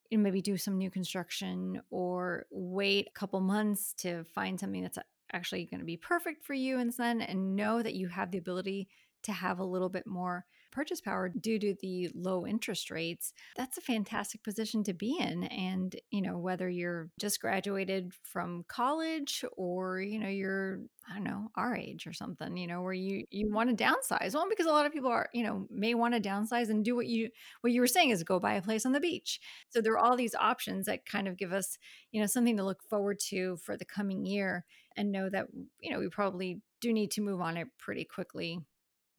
[0.09, 4.81] you know, maybe do some new construction or wait a couple months to find something
[4.81, 4.97] that's
[5.33, 8.37] actually going to be perfect for you and then and know that you have the
[8.37, 8.89] ability
[9.23, 13.77] to have a little bit more purchase power due to the low interest rates that's
[13.77, 15.43] a fantastic position to be in.
[15.43, 20.79] And you know whether you're just graduated from college or you know you're
[21.09, 24.33] i don't know our age or something you know where you you want to downsize.
[24.33, 26.95] Well because a lot of people are you know may want to downsize and do
[26.95, 27.29] what you
[27.61, 29.39] what you were saying is go buy a place on the beach.
[29.69, 31.77] So there are all these options that kind of give us,
[32.11, 34.65] you know, something to look forward to for the coming year
[34.97, 35.47] and know that,
[35.79, 38.59] you know, we probably do need to move on it pretty quickly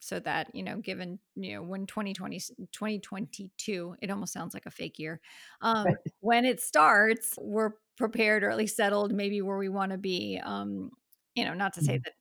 [0.03, 2.41] so that, you know, given, you know, when 2020
[2.73, 5.21] 2022, it almost sounds like a fake year.
[5.61, 9.99] Um, when it starts, we're prepared or at least settled maybe where we want to
[9.99, 10.41] be.
[10.43, 10.91] Um,
[11.35, 12.05] you know, not to say mhm.
[12.05, 12.15] that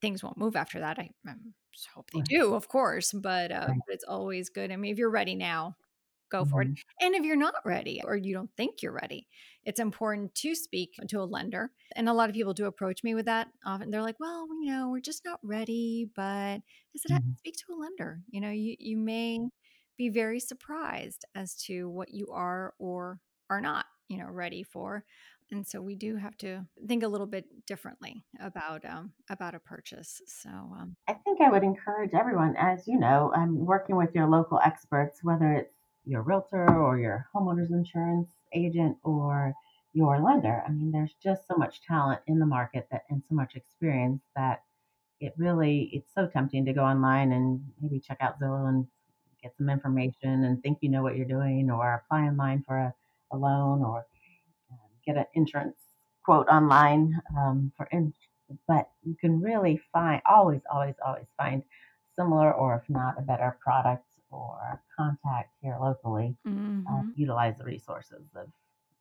[0.00, 0.98] things won't move after that.
[0.98, 1.34] I, I
[1.94, 2.28] hope they Right.
[2.28, 3.82] do, of course, but uh, Right.
[3.86, 4.72] but it's always good.
[4.72, 5.76] I mean, if you're ready now,
[6.28, 6.68] go for it.
[7.00, 9.28] And if you're not ready or you don't think you're ready,
[9.64, 11.72] it's important to speak to a lender.
[11.96, 13.48] And a lot of people do approach me with that.
[13.64, 16.22] Often they're like, "Well, you know, we're just not ready." But
[16.62, 16.62] I
[16.96, 17.38] said, "Uh, Mhm.
[17.38, 18.22] "Speak to a lender.
[18.28, 19.38] You know, you you may
[19.96, 25.04] be very surprised as to what you are or are not, you know, ready for."
[25.50, 29.60] And so we do have to think a little bit differently about um, about a
[29.60, 30.20] purchase.
[30.26, 34.26] So um, I think I would encourage everyone, as you know, I'm working with your
[34.28, 35.77] local experts, whether it's
[36.08, 39.54] your realtor or your homeowner's insurance agent or
[39.92, 40.62] your lender.
[40.66, 44.22] I mean, there's just so much talent in the market that and so much experience
[44.34, 44.62] that
[45.20, 48.86] it really it's so tempting to go online and maybe check out Zillow and
[49.42, 52.94] get some information and think you know what you're doing or apply online for a,
[53.32, 54.06] a loan or
[54.72, 55.76] um, get an insurance
[56.24, 58.12] quote online um, for in,
[58.66, 61.62] but you can really find always always always find
[62.16, 67.12] similar or if not a better product or contact here locally uh, mhm.
[67.16, 68.48] utilize the resources of,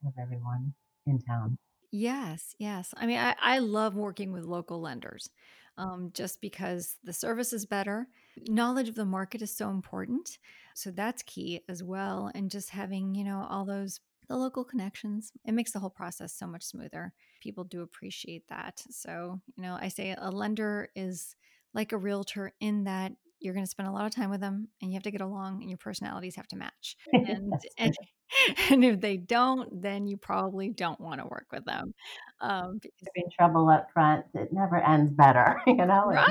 [0.06, 0.74] of everyone
[1.06, 1.58] in town
[1.92, 2.94] Yes, yes.
[2.98, 5.30] I mean, I, I love working with local lenders
[5.78, 8.08] um, just because the service is better.
[8.48, 10.38] Knowledge of the market is so important.
[10.74, 12.32] So that's key as well.
[12.36, 16.34] And just having, you know, all those the local connections, it makes the whole process
[16.34, 17.14] so much smoother.
[17.42, 18.84] People do appreciate that.
[18.90, 21.34] So, you know, I say a lender is
[21.74, 24.68] like a realtor in that you're going to spend a lot of time with them
[24.82, 26.96] and you have to get along and your personalities have to match.
[27.14, 27.96] And, and
[28.70, 31.94] and if they don't, then you probably don't want to work with them.
[32.40, 36.30] Um, because trouble up front it never ends better you know right,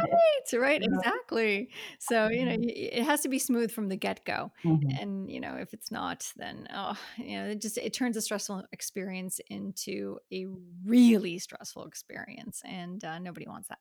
[0.53, 1.69] it, right, you know, exactly.
[1.99, 4.53] So, you know, it has to be smooth from the get-go.
[4.65, 5.03] mhm.
[5.03, 8.21] And, you know, if it's not, then oh, you know, it just it turns a
[8.21, 10.47] stressful experience into a
[10.85, 12.63] really stressful experience.
[12.65, 13.79] And uh, nobody wants that.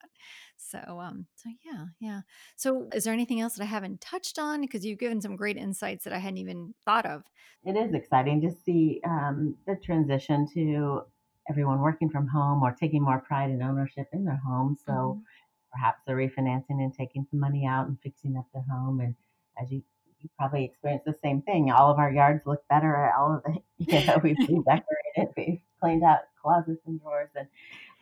[0.57, 2.21] So, um, so yeah, yeah.
[2.55, 4.61] So is there anything else that I haven't touched on?
[4.61, 7.23] Because you've given some great insights that I hadn't even thought of.
[7.63, 11.01] it is exciting to see um, the transition to
[11.49, 14.77] everyone working from home or taking more pride and ownership in their home.
[14.85, 15.25] So Mhm.
[15.71, 19.01] perhaps they're refinancing and taking some money out and fixing up their home.
[19.01, 19.15] And
[19.61, 19.83] as you,
[20.19, 21.71] you probably experienced the same thing.
[21.71, 23.11] All of our yards look better.
[23.17, 27.47] All of the, you know, we've redecorated, we've cleaned out closets and drawers, and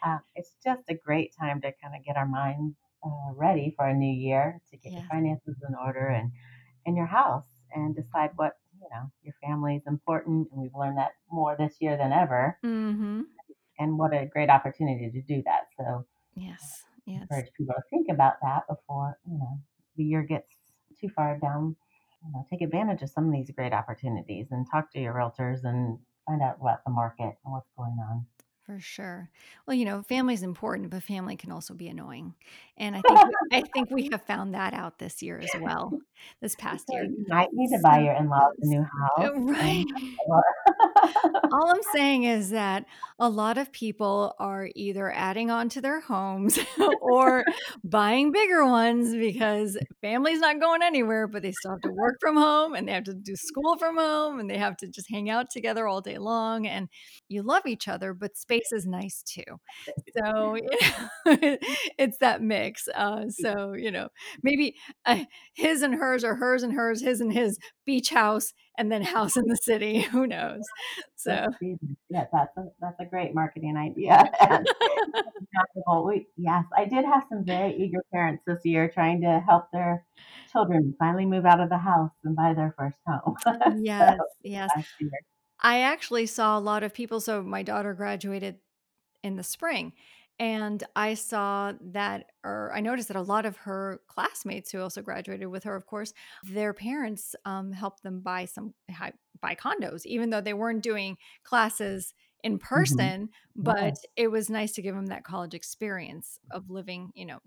[0.04, 3.88] uh, it's just a great time to kind of get our minds uh, ready for
[3.88, 6.32] a new year, to get your finances in order and
[6.86, 8.58] and your house, and decide what
[8.94, 10.48] know your family is important.
[10.52, 12.58] And we've learned that more this year than ever.
[12.62, 13.22] hmm
[13.80, 15.64] And what a great opportunity to do that.
[15.78, 16.84] So Yes.
[17.06, 17.24] Yes.
[17.24, 19.60] encourage people to think about that before you know
[19.98, 20.48] the year gets
[21.00, 21.76] too far down.
[22.24, 25.66] You know, take advantage of some of these great opportunities and talk to your realtors
[25.66, 28.26] and find out about the market and what's going on.
[28.65, 29.30] For sure.
[29.67, 32.34] Well, you know, family is important, but family can also be annoying.
[32.78, 35.99] And I think we, I think we have found that out this year as well,
[36.41, 37.04] this past year.
[37.04, 38.86] you might need to buy your in-laws a new
[39.17, 39.86] house right.
[41.24, 42.86] All I'm saying is that
[43.20, 46.60] a lot of people are either adding on to their homes
[47.02, 47.44] or
[47.84, 52.36] buying bigger ones because family's not going anywhere, but they still have to work from
[52.36, 55.30] home and they have to do school from home and they have to just hang
[55.30, 56.68] out together all day long.
[56.68, 56.90] And
[57.30, 59.44] you love each other, but space is nice too.
[60.18, 60.62] So, you
[61.26, 61.58] know,
[61.98, 62.88] it's that mix.
[62.94, 64.10] Uh, so, you know,
[64.42, 68.92] maybe uh, his and hers or hers and hers, his and his beach house and
[68.92, 70.02] then house in the city.
[70.12, 70.62] Who knows?
[71.16, 71.56] So, That's.
[72.10, 74.32] Yeah, that's a that's a great marketing idea.
[76.06, 80.06] We yes, I did have some very eager parents this year trying to help their
[80.52, 83.36] children finally move out of the house and buy their first home.
[83.44, 84.72] so yes, yes.
[85.60, 87.22] I actually saw a lot of people.
[87.22, 88.58] So, my daughter graduated
[89.24, 89.94] in the spring.
[90.39, 95.02] And I saw that, or I noticed that a lot of her classmates who also
[95.02, 98.74] graduated with her, of course, their parents um, helped them buy some
[99.41, 103.30] buy condos, even though they weren't doing classes in hmm person.
[103.56, 104.06] But Yes.
[104.15, 107.39] it was nice to give them that college experience of living, you know,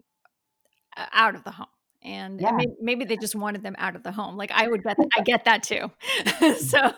[0.96, 1.66] out of the home.
[2.02, 2.50] And, Yeah.
[2.50, 4.36] maybe, maybe they just wanted them out of the home.
[4.36, 5.90] Like I would get, I get that too.
[6.58, 6.92] so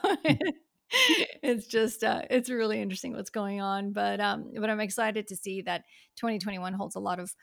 [1.43, 3.93] it's just, uh, it's really interesting what's going on.
[3.93, 5.85] But, um, but I'm excited to see that
[6.17, 7.35] 2021 holds a lot of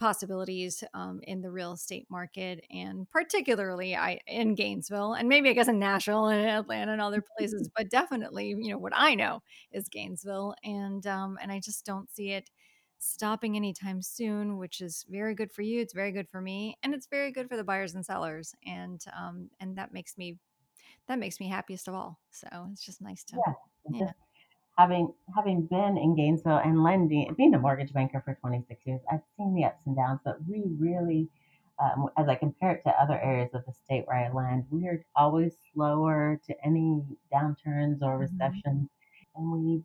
[0.00, 5.52] possibilities um, in the real estate market, and particularly I in Gainesville, and maybe I
[5.52, 7.70] guess in Nashville and Atlanta and other places.
[7.76, 12.10] But definitely, you know, what I know is Gainesville, and um, and I just don't
[12.10, 12.50] see it
[12.98, 15.80] stopping anytime soon, which is very good for you.
[15.80, 19.00] It's very good for me, and it's very good for the buyers and sellers, and
[19.16, 20.38] um, and that makes me
[21.10, 22.20] that makes me happiest of all.
[22.30, 23.54] So it's just nice to Yeah.
[23.90, 24.12] yeah
[24.78, 29.20] having having been in Gainesville and lending, being a mortgage banker for 26 years, I've
[29.36, 31.28] seen the ups and downs, but we really,
[31.78, 34.86] um, as I compare it to other areas of the state where I lend, we
[34.88, 37.02] are always slower to any
[37.32, 38.18] downturns or Mhm.
[38.18, 38.88] recessions,
[39.36, 39.82] and we,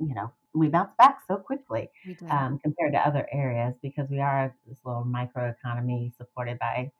[0.00, 1.90] you know, we bounce back so quickly
[2.30, 6.90] um, compared to other areas because we are this little micro economy supported by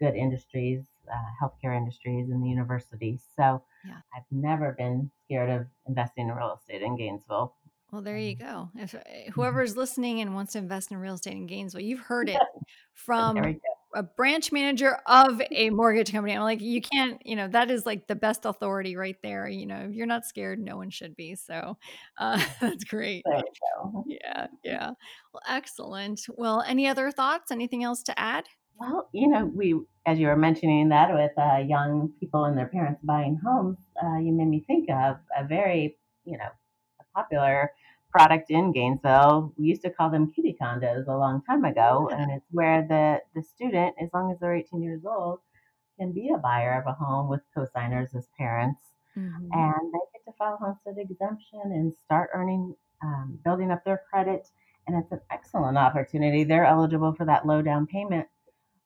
[0.00, 0.82] good industries,
[1.12, 3.22] uh, healthcare industries, and the universities.
[3.36, 4.00] So Yeah.
[4.14, 7.54] I've never been scared of investing in real estate in Gainesville.
[7.92, 8.80] Well, there you Um, go.
[8.82, 9.30] If uh, mhm.
[9.30, 12.40] whoever's listening and wants to invest in real estate in Gainesville, you've heard it
[12.94, 13.36] from
[13.94, 16.32] a branch manager of a mortgage company.
[16.36, 19.48] I'm like, you can't, you know, that is like the best authority right there.
[19.48, 21.34] You know, if you're not scared, no one should be.
[21.34, 21.76] So
[22.18, 23.24] uh, that's great.
[23.26, 23.42] There we
[23.82, 24.04] go.
[24.06, 24.90] Yeah, yeah.
[25.32, 26.20] Well, excellent.
[26.28, 27.50] Well, any other thoughts?
[27.50, 28.46] Anything else to add?
[28.80, 32.66] Well, you know, we, as you were mentioning that with uh, young people and their
[32.66, 36.48] parents buying homes, uh, you made me think of a very, you know,
[36.98, 37.72] a popular
[38.10, 39.52] product in Gainesville.
[39.58, 43.20] We used to call them kiddie condos a long time ago, and it's where the
[43.34, 45.40] the student, as long as they're 18 years old,
[45.98, 48.80] can be a buyer of a home with co-signers as parents,
[49.14, 49.48] Mhm.
[49.52, 54.50] and they get to file homestead exemption and start earning, um, building up their credit.
[54.86, 56.44] And it's an excellent opportunity.
[56.44, 58.26] They're eligible for that low down payment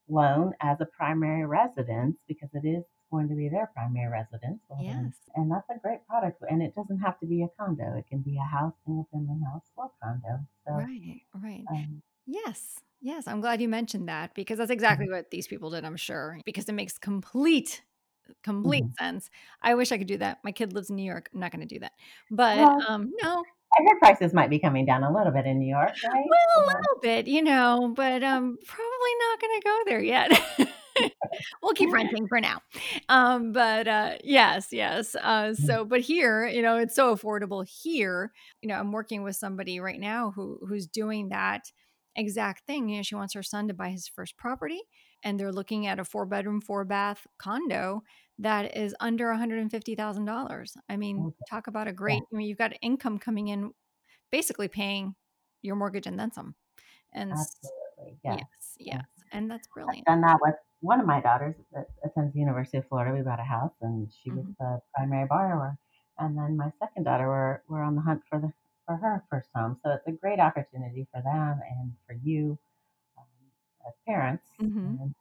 [0.09, 4.61] loan as a primary residence because it is going to be their primary residence.
[4.76, 5.30] Yes.
[5.34, 6.42] And that's a great product.
[6.48, 7.96] And it doesn't have to be a condo.
[7.96, 10.46] It can be a house, single family house, or condo.
[10.66, 11.68] So, Right, right.
[11.70, 12.80] um, Yes.
[13.00, 13.26] Yes.
[13.26, 16.40] I'm glad you mentioned that because that's exactly mhm, what these people did, I'm sure,
[16.44, 17.82] because it makes complete,
[18.44, 18.94] complete mhm.
[18.98, 19.30] sense.
[19.62, 20.40] I wish I could do that.
[20.44, 21.30] My kid lives in New York.
[21.34, 21.92] I'm not going to do that.
[22.30, 23.44] But well, um, no,
[23.77, 26.25] I heard prices might be coming down a little bit in New York, right?
[26.29, 30.70] well, a little bit, you know, but um, probably not going to go there yet.
[31.62, 32.61] we'll keep renting for now.
[33.09, 35.14] Um, but uh, yes, yes.
[35.14, 38.33] Uh, Mhm, so, but here, you know, it's so affordable here.
[38.62, 41.62] You know, I'm working with somebody right now who who's doing that
[42.16, 42.89] exact thing.
[42.89, 44.81] You know, she wants her son to buy his first property,
[45.22, 48.03] and they're looking at a four bedroom, four bath condo
[48.39, 50.76] that is under $150,000.
[50.89, 51.47] I mean, okay.
[51.49, 52.26] talk about a great.
[52.32, 53.72] I mean, you've got income coming in,
[54.32, 55.16] basically paying
[55.62, 56.57] your mortgage and then some.
[57.12, 58.18] And absolutely.
[58.24, 58.78] yes, Yes.
[58.78, 60.07] yes, and that's I've brilliant.
[60.07, 63.14] done that with one of my daughters that attends the University of Florida.
[63.14, 64.55] We bought a house and she was Mhm.
[64.59, 65.78] the primary borrower.
[66.18, 68.53] And then my second daughter, we're, we're on the hunt for the
[68.87, 69.80] for her first home.
[69.82, 72.59] So it's a great opportunity for them and for you
[73.18, 73.26] um,
[73.89, 75.14] as parents hmm and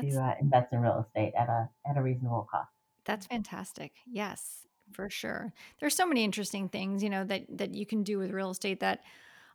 [0.00, 2.70] to uh, invest in real estate at a at a reasonable cost.
[3.04, 3.92] that's fantastic.
[4.06, 5.52] Yes, for sure.
[5.78, 8.80] There's so many interesting things, you know, that that you can do with real estate
[8.80, 9.02] that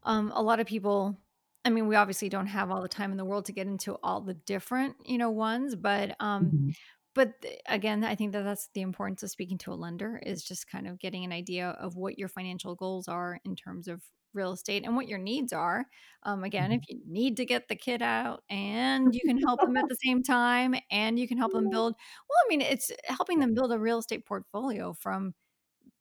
[0.03, 1.19] um a lot of people
[1.65, 3.95] I mean, we obviously don't have all the time in the world to get into
[4.03, 6.75] all the different, you know, ones, but um hmm
[7.15, 10.43] but th- again, I think that that's the importance of speaking to a lender is
[10.43, 14.03] just kind of getting an idea of what your financial goals are in terms of
[14.33, 15.85] real estate and what your needs are.
[16.23, 19.77] Um, again, if you need to get the kid out and you can help them
[19.77, 21.95] at the same time and you can help them build,
[22.29, 25.33] well, I mean, it's helping them build a real estate portfolio from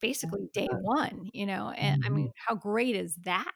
[0.00, 3.52] basically day one, you know, and I hmm mean, how great is that?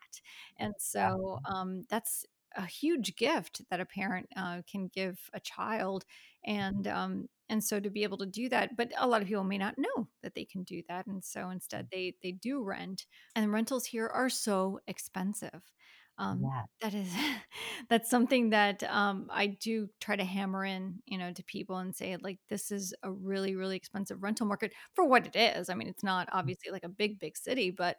[0.59, 2.25] And so um, that's
[2.57, 6.05] a huge gift that a parent uh, can give a child,
[6.45, 9.45] and um, and so to be able to do that, but a lot of people
[9.45, 13.07] may not know that they can do that, and so instead they they do rent,
[13.37, 15.73] and rentals here are so expensive.
[16.19, 16.67] Um, Yeah.
[16.81, 17.13] that is
[17.89, 21.95] that's something that um, I do try to hammer in, you know, to people and
[21.95, 25.69] say like this is a really really expensive rental market for what it is.
[25.71, 27.97] I mean, it's not obviously like a big big city, but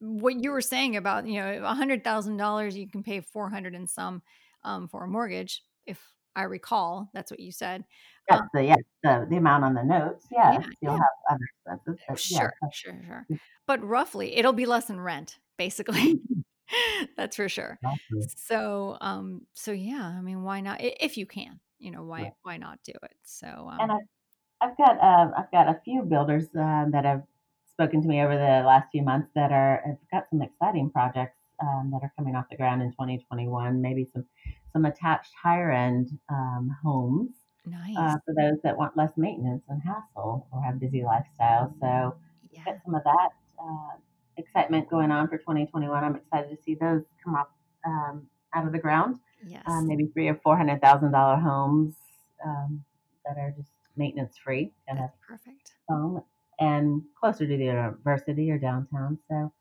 [0.00, 3.50] what you were saying about you know a hundred thousand dollars you can pay four
[3.50, 4.22] hundred and some
[4.64, 6.02] um, for a mortgage, if
[6.36, 7.84] I recall, that's what you said.
[8.30, 10.26] Um, the yes, the the amount on the notes.
[10.30, 13.28] yeah, you'll yeah, have other expenses, but yes, sure, sure, sure.
[13.66, 16.20] But roughly, it'll be less than rent, basically.
[17.16, 17.80] That's for sure.
[17.82, 18.30] exactly.
[18.36, 20.80] So, um, so yeah, I mean, why not?
[20.80, 22.32] If you can, you know, why Right.
[22.42, 23.16] why not do it?
[23.24, 23.98] So, And um, I
[24.60, 27.24] I've got uh, I've got a few builders um, that have
[27.72, 31.38] spoken to me over the last few months that are have got some exciting projects
[31.60, 33.80] um, that are coming off the ground in 2021.
[33.82, 34.26] Maybe some
[34.72, 37.30] some attached higher end um, homes
[37.66, 37.96] nice.
[37.96, 41.72] uh, for those that want less maintenance and hassle or have busy lifestyles.
[41.80, 42.16] So
[42.50, 42.64] Yeah.
[42.64, 43.30] got some of that
[43.62, 43.96] uh,
[44.36, 46.04] excitement going on for 2021.
[46.04, 47.52] I'm excited to see those come up
[47.86, 49.16] um, out of the ground.
[49.66, 49.86] Um, Yes.
[49.86, 51.94] maybe three or four hundred thousand dollar homes
[52.44, 52.84] um,
[53.24, 55.72] that are just maintenance free, of That's perfect.
[55.88, 56.22] home,
[56.58, 59.18] and closer to the university or downtown.
[59.28, 59.52] So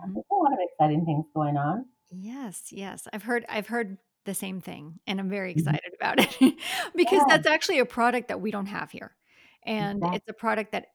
[0.00, 1.86] uh, hmm there's a lot of exciting things going on.
[2.10, 3.08] Yes, yes.
[3.12, 5.74] I've heard I've heard the same thing, and I'm very Mhm.
[5.74, 6.58] excited about it
[6.96, 9.16] because Yeah, that's actually a product that we don't have here,
[9.64, 10.10] and exactly.
[10.12, 10.88] it's a product that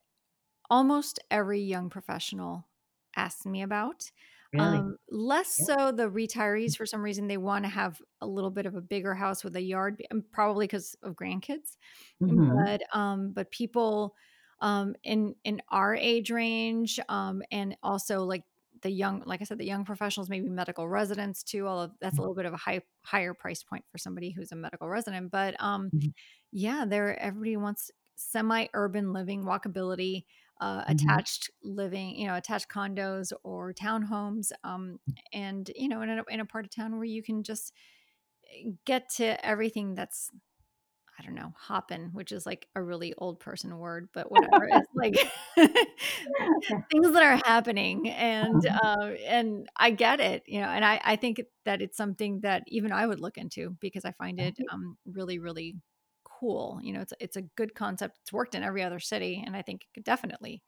[0.70, 2.68] almost every young professional
[3.16, 4.10] asks me about.
[4.52, 4.84] Really?
[4.84, 5.66] Um, less Yeah.
[5.66, 8.80] so the retirees for some reason they want to have a little bit of a
[8.82, 11.76] bigger house with a yard, um, probably because of grandkids.
[12.20, 14.14] hmm But um, but people
[14.60, 18.44] um in in our age range, um, and also like
[18.82, 21.66] the young, like I said, the young professionals, maybe medical residents too.
[21.66, 24.56] Although that's a little bit of a high higher price point for somebody who's a
[24.56, 25.30] medical resident.
[25.30, 26.10] But um, hmm
[26.52, 30.24] yeah, there everybody wants semi-urban living, walkability,
[30.60, 34.98] uh, hmm attached living, you know, attached condos or townhomes, um,
[35.32, 37.72] and you know, in a, in a part of town where you can just
[38.52, 40.30] eh, get to everything that's
[41.20, 44.68] I don't know, hoppin', which is like a really old person word, but whatever.
[44.70, 45.14] It's like
[46.90, 51.16] things that are happening, and uh, and I get it, you know, and I I
[51.16, 54.96] think that it's something that even I would look into because I find it um
[55.04, 55.76] really really
[56.24, 56.80] cool.
[56.82, 58.18] You know, it's it's a good concept.
[58.22, 60.62] It's worked in every other city, and I think it could definitely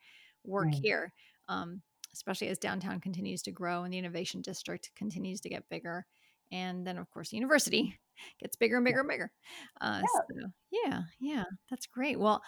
[0.45, 1.13] work right, here.
[1.49, 1.81] Um,
[2.15, 6.05] especially as downtown continues to grow and the innovation district continues to get bigger,
[6.53, 7.99] and then of course the university
[8.41, 9.33] gets bigger and bigger and bigger.
[9.81, 10.07] Uh, yeah.
[10.07, 12.21] so yeah, yeah, that's great.
[12.21, 12.43] Well,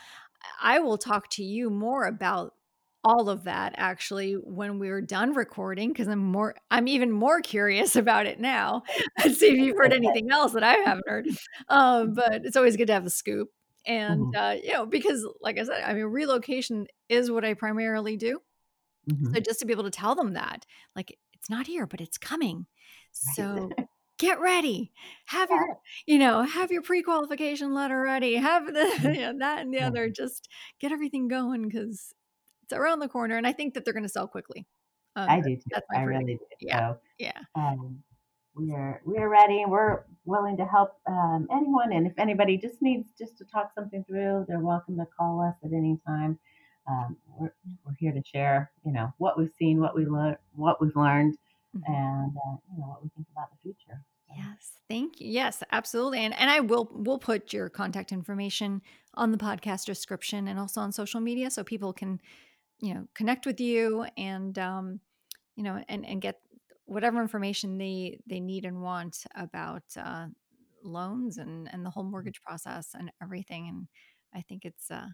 [0.60, 2.54] I will talk to you more about
[3.06, 7.96] all of that actually when we're done recording because I'm more I'm even more curious
[7.96, 8.82] about it now.
[9.24, 11.28] Let's see if you've heard anything else that I haven't heard.
[11.68, 13.50] Um, but it's always good to have the scoop.
[13.86, 17.54] And Mhm, uh, you know, because like I said, I mean relocation is what I
[17.54, 18.40] primarily do.
[19.06, 19.34] mhm.
[19.34, 22.18] So just to be able to tell them that, like it's not here, but it's
[22.18, 22.66] coming.
[23.12, 23.76] So
[24.18, 24.92] get ready.
[25.26, 28.34] Have your, you know, have your pre-qualification letter ready.
[28.36, 29.86] Have the mhm, you know, that and the yeah.
[29.88, 30.08] other.
[30.10, 30.48] Just
[30.80, 32.14] get everything going because
[32.64, 34.66] it's around the corner, and I think that they're going to sell quickly.
[35.16, 35.62] Um, I do too.
[35.70, 36.26] that's my I prediction.
[36.26, 36.44] really do.
[36.60, 38.02] Yeah, So, yeah, um,
[38.56, 39.62] we are we are ready.
[39.62, 43.72] And we're willing to help um, anyone, and if anybody just needs just to talk
[43.74, 46.38] something through, they're welcome to call us at any time.
[46.88, 47.54] Um, we're
[47.84, 51.36] we're here to share, you know, what we've seen, what we learned, what we've learned,
[51.76, 51.82] Mhm.
[51.88, 54.00] and uh, you know what we think about the future.
[54.28, 54.78] So, yes.
[54.94, 55.28] Thank you.
[55.28, 56.20] Yes, absolutely.
[56.20, 58.80] And and I will will put your contact information
[59.14, 62.20] on the podcast description and also on social media so people can
[62.78, 65.00] you know connect with you and um,
[65.56, 66.40] you know and and get
[66.84, 70.26] whatever information they they need and want about uh,
[70.84, 73.88] loans and and the whole mortgage process and everything and
[74.34, 75.06] i think it's uh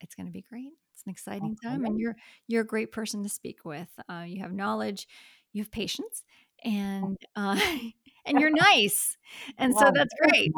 [0.00, 2.16] it's going to be great it's an exciting time and you're
[2.46, 5.08] you're a great person to speak with uh, you have knowledge
[5.52, 6.24] you have patience
[6.64, 7.58] and uh
[8.30, 9.16] and you're nice
[9.58, 10.52] and so that's great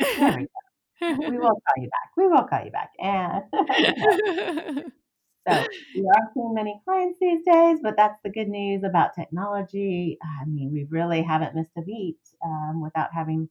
[0.00, 0.46] we.
[1.00, 2.10] We will call you back.
[2.16, 2.90] We will call you back.
[2.98, 3.44] And
[5.48, 5.64] So
[5.94, 10.18] we are seeing many clients these days, but that's the good news about technology.
[10.22, 13.48] I mean, we really haven't missed a beat um, without having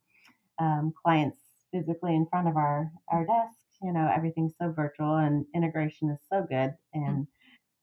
[0.59, 1.37] um, clients
[1.71, 3.57] physically in front of our, our desk.
[3.81, 7.27] You know, everything's so virtual and integration is so good and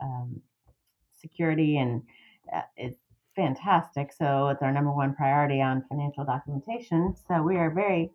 [0.00, 0.40] um,
[1.20, 2.02] security and
[2.54, 3.00] uh, it's
[3.36, 4.12] fantastic.
[4.12, 7.14] So it's our number one priority on financial documentation.
[7.28, 8.10] So we are very,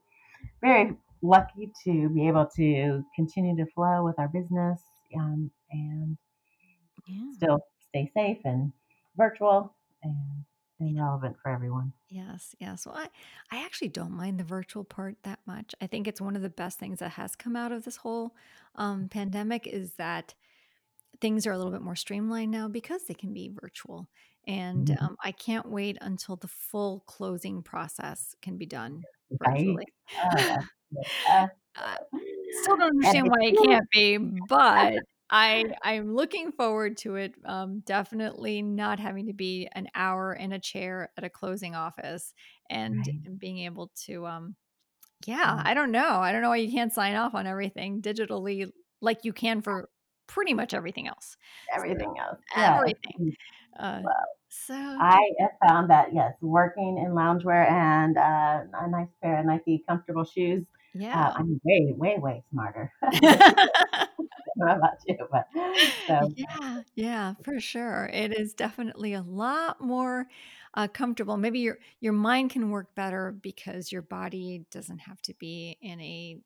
[0.62, 4.82] very lucky to be able to continue to flow with our business
[5.18, 6.18] um, and
[7.08, 7.60] yeah still
[7.90, 8.72] stay safe and
[9.18, 10.16] virtual and,
[10.80, 11.92] and relevant for everyone.
[12.08, 12.86] Yes, yes.
[12.86, 13.08] Well, I,
[13.52, 15.76] I actually don't mind the virtual part that much.
[15.82, 18.36] I think it's one of the best things that has come out of this whole
[18.76, 20.36] um, pandemic is that
[21.20, 24.08] things are a little bit more streamlined now because they can be virtual.
[24.50, 24.98] And Mhm.
[25.00, 29.08] um, I can't wait until the full closing process can be done
[29.40, 29.80] Right?
[29.80, 29.88] virtually.
[30.34, 30.64] Yes.
[30.92, 31.50] Yes.
[32.52, 34.94] Still don't understand why it can't, be, but
[35.30, 37.36] I I'm looking forward to it.
[37.46, 42.34] Um, definitely not having to be an hour in a chair at a closing office
[42.70, 43.22] and, right?
[43.26, 44.56] and being able to um
[45.28, 45.64] yeah, Yeah.
[45.66, 46.20] I don't know.
[46.22, 48.72] I don't know why you can't sign off on everything digitally
[49.02, 49.90] like you can for
[50.28, 51.38] pretty much everything else.
[51.78, 52.42] So Everything else.
[52.56, 52.94] Yes.
[53.18, 53.36] everything.
[53.78, 59.10] Uh Well, so I have found that, yes, working in loungewear and uh, a nice
[59.22, 60.66] pair of Nike comfortable shoes,
[61.14, 61.38] uh, yeah.
[61.38, 62.94] I'm way, way, way smarter.
[63.04, 64.08] I
[64.58, 65.48] don't know about you, but
[66.08, 68.10] so Yeah, yeah, for sure.
[68.14, 70.28] It is definitely a lot more
[70.74, 71.38] uh, comfortable.
[71.38, 76.00] Maybe your your mind can work better because your body doesn't have to be in
[76.02, 76.38] a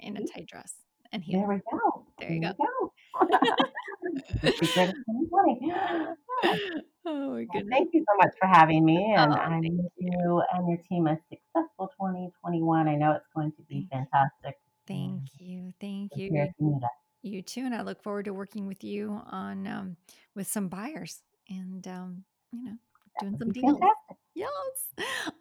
[0.00, 0.74] in a tight dress
[1.12, 1.48] and there heels.
[1.48, 2.06] we go.
[2.18, 2.52] There There you go.
[2.58, 2.92] go.
[4.42, 5.58] The secret of 2020.
[5.62, 6.14] Yeah.
[7.06, 7.68] Oh my goodness.
[7.70, 10.10] thank you so much for having me, and Oh, I wish you.
[10.12, 12.88] you and your team a successful 2021.
[12.88, 15.72] I know it's going to be fantastic, Thank you.
[15.80, 16.24] Thank you.
[16.32, 16.90] You, you need us.
[17.22, 17.62] you too.
[17.62, 19.96] And I look forward to working with you on um,
[20.34, 22.76] with some buyers and um, you know,
[23.20, 23.72] That doing some deals.
[23.78, 24.16] fantastic.
[24.34, 24.48] Yes.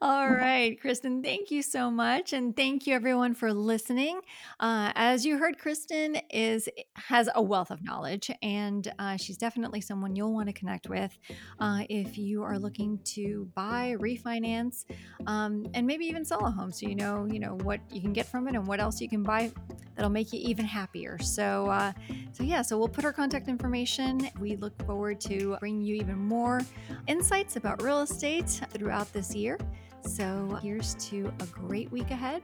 [0.01, 2.33] All right, Kristen, thank you so much.
[2.33, 4.19] And thank you everyone for listening.
[4.59, 9.81] Uh, as you heard, Kristen is has a wealth of knowledge, and uh, she's definitely
[9.81, 11.17] someone you'll want to connect with
[11.59, 14.85] uh, if you are looking to buy, refinance,
[15.27, 16.71] um, and maybe even sell a home.
[16.71, 19.07] So you know, you know what you can get from it and what else you
[19.09, 19.51] can buy
[19.99, 21.19] that'll make you even happier.
[21.19, 21.91] So, uh,
[22.31, 24.29] so yeah, so we'll put our contact information.
[24.39, 26.61] We look forward to bringing you even more
[27.07, 29.59] insights about real estate throughout this year.
[30.01, 32.41] So, here's to a great week ahead,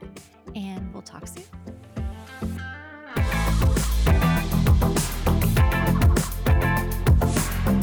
[0.54, 1.44] and we'll talk soon.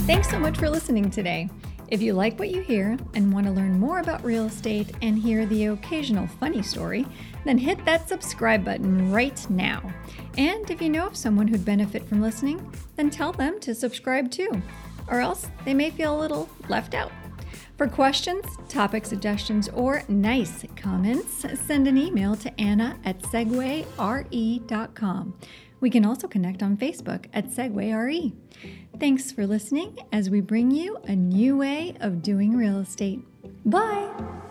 [0.06, 1.49] Thanks so much for listening today.
[1.88, 5.18] If you like what you hear and want to learn more about real estate and
[5.18, 7.06] hear the occasional funny story,
[7.45, 9.93] then hit that subscribe button right now.
[10.38, 14.32] And if you know of someone who'd benefit from listening, then tell them to subscribe
[14.32, 14.62] too,
[15.08, 17.12] or else they may feel a little left out.
[17.78, 23.84] For questions, topic suggestions, or nice comments, send an email to Anna at segwayre.com.
[25.80, 28.32] We can also connect on Facebook at SegwayRE.
[29.00, 33.20] Thanks for listening as we bring you a new way of doing real estate.
[33.66, 34.43] Bye!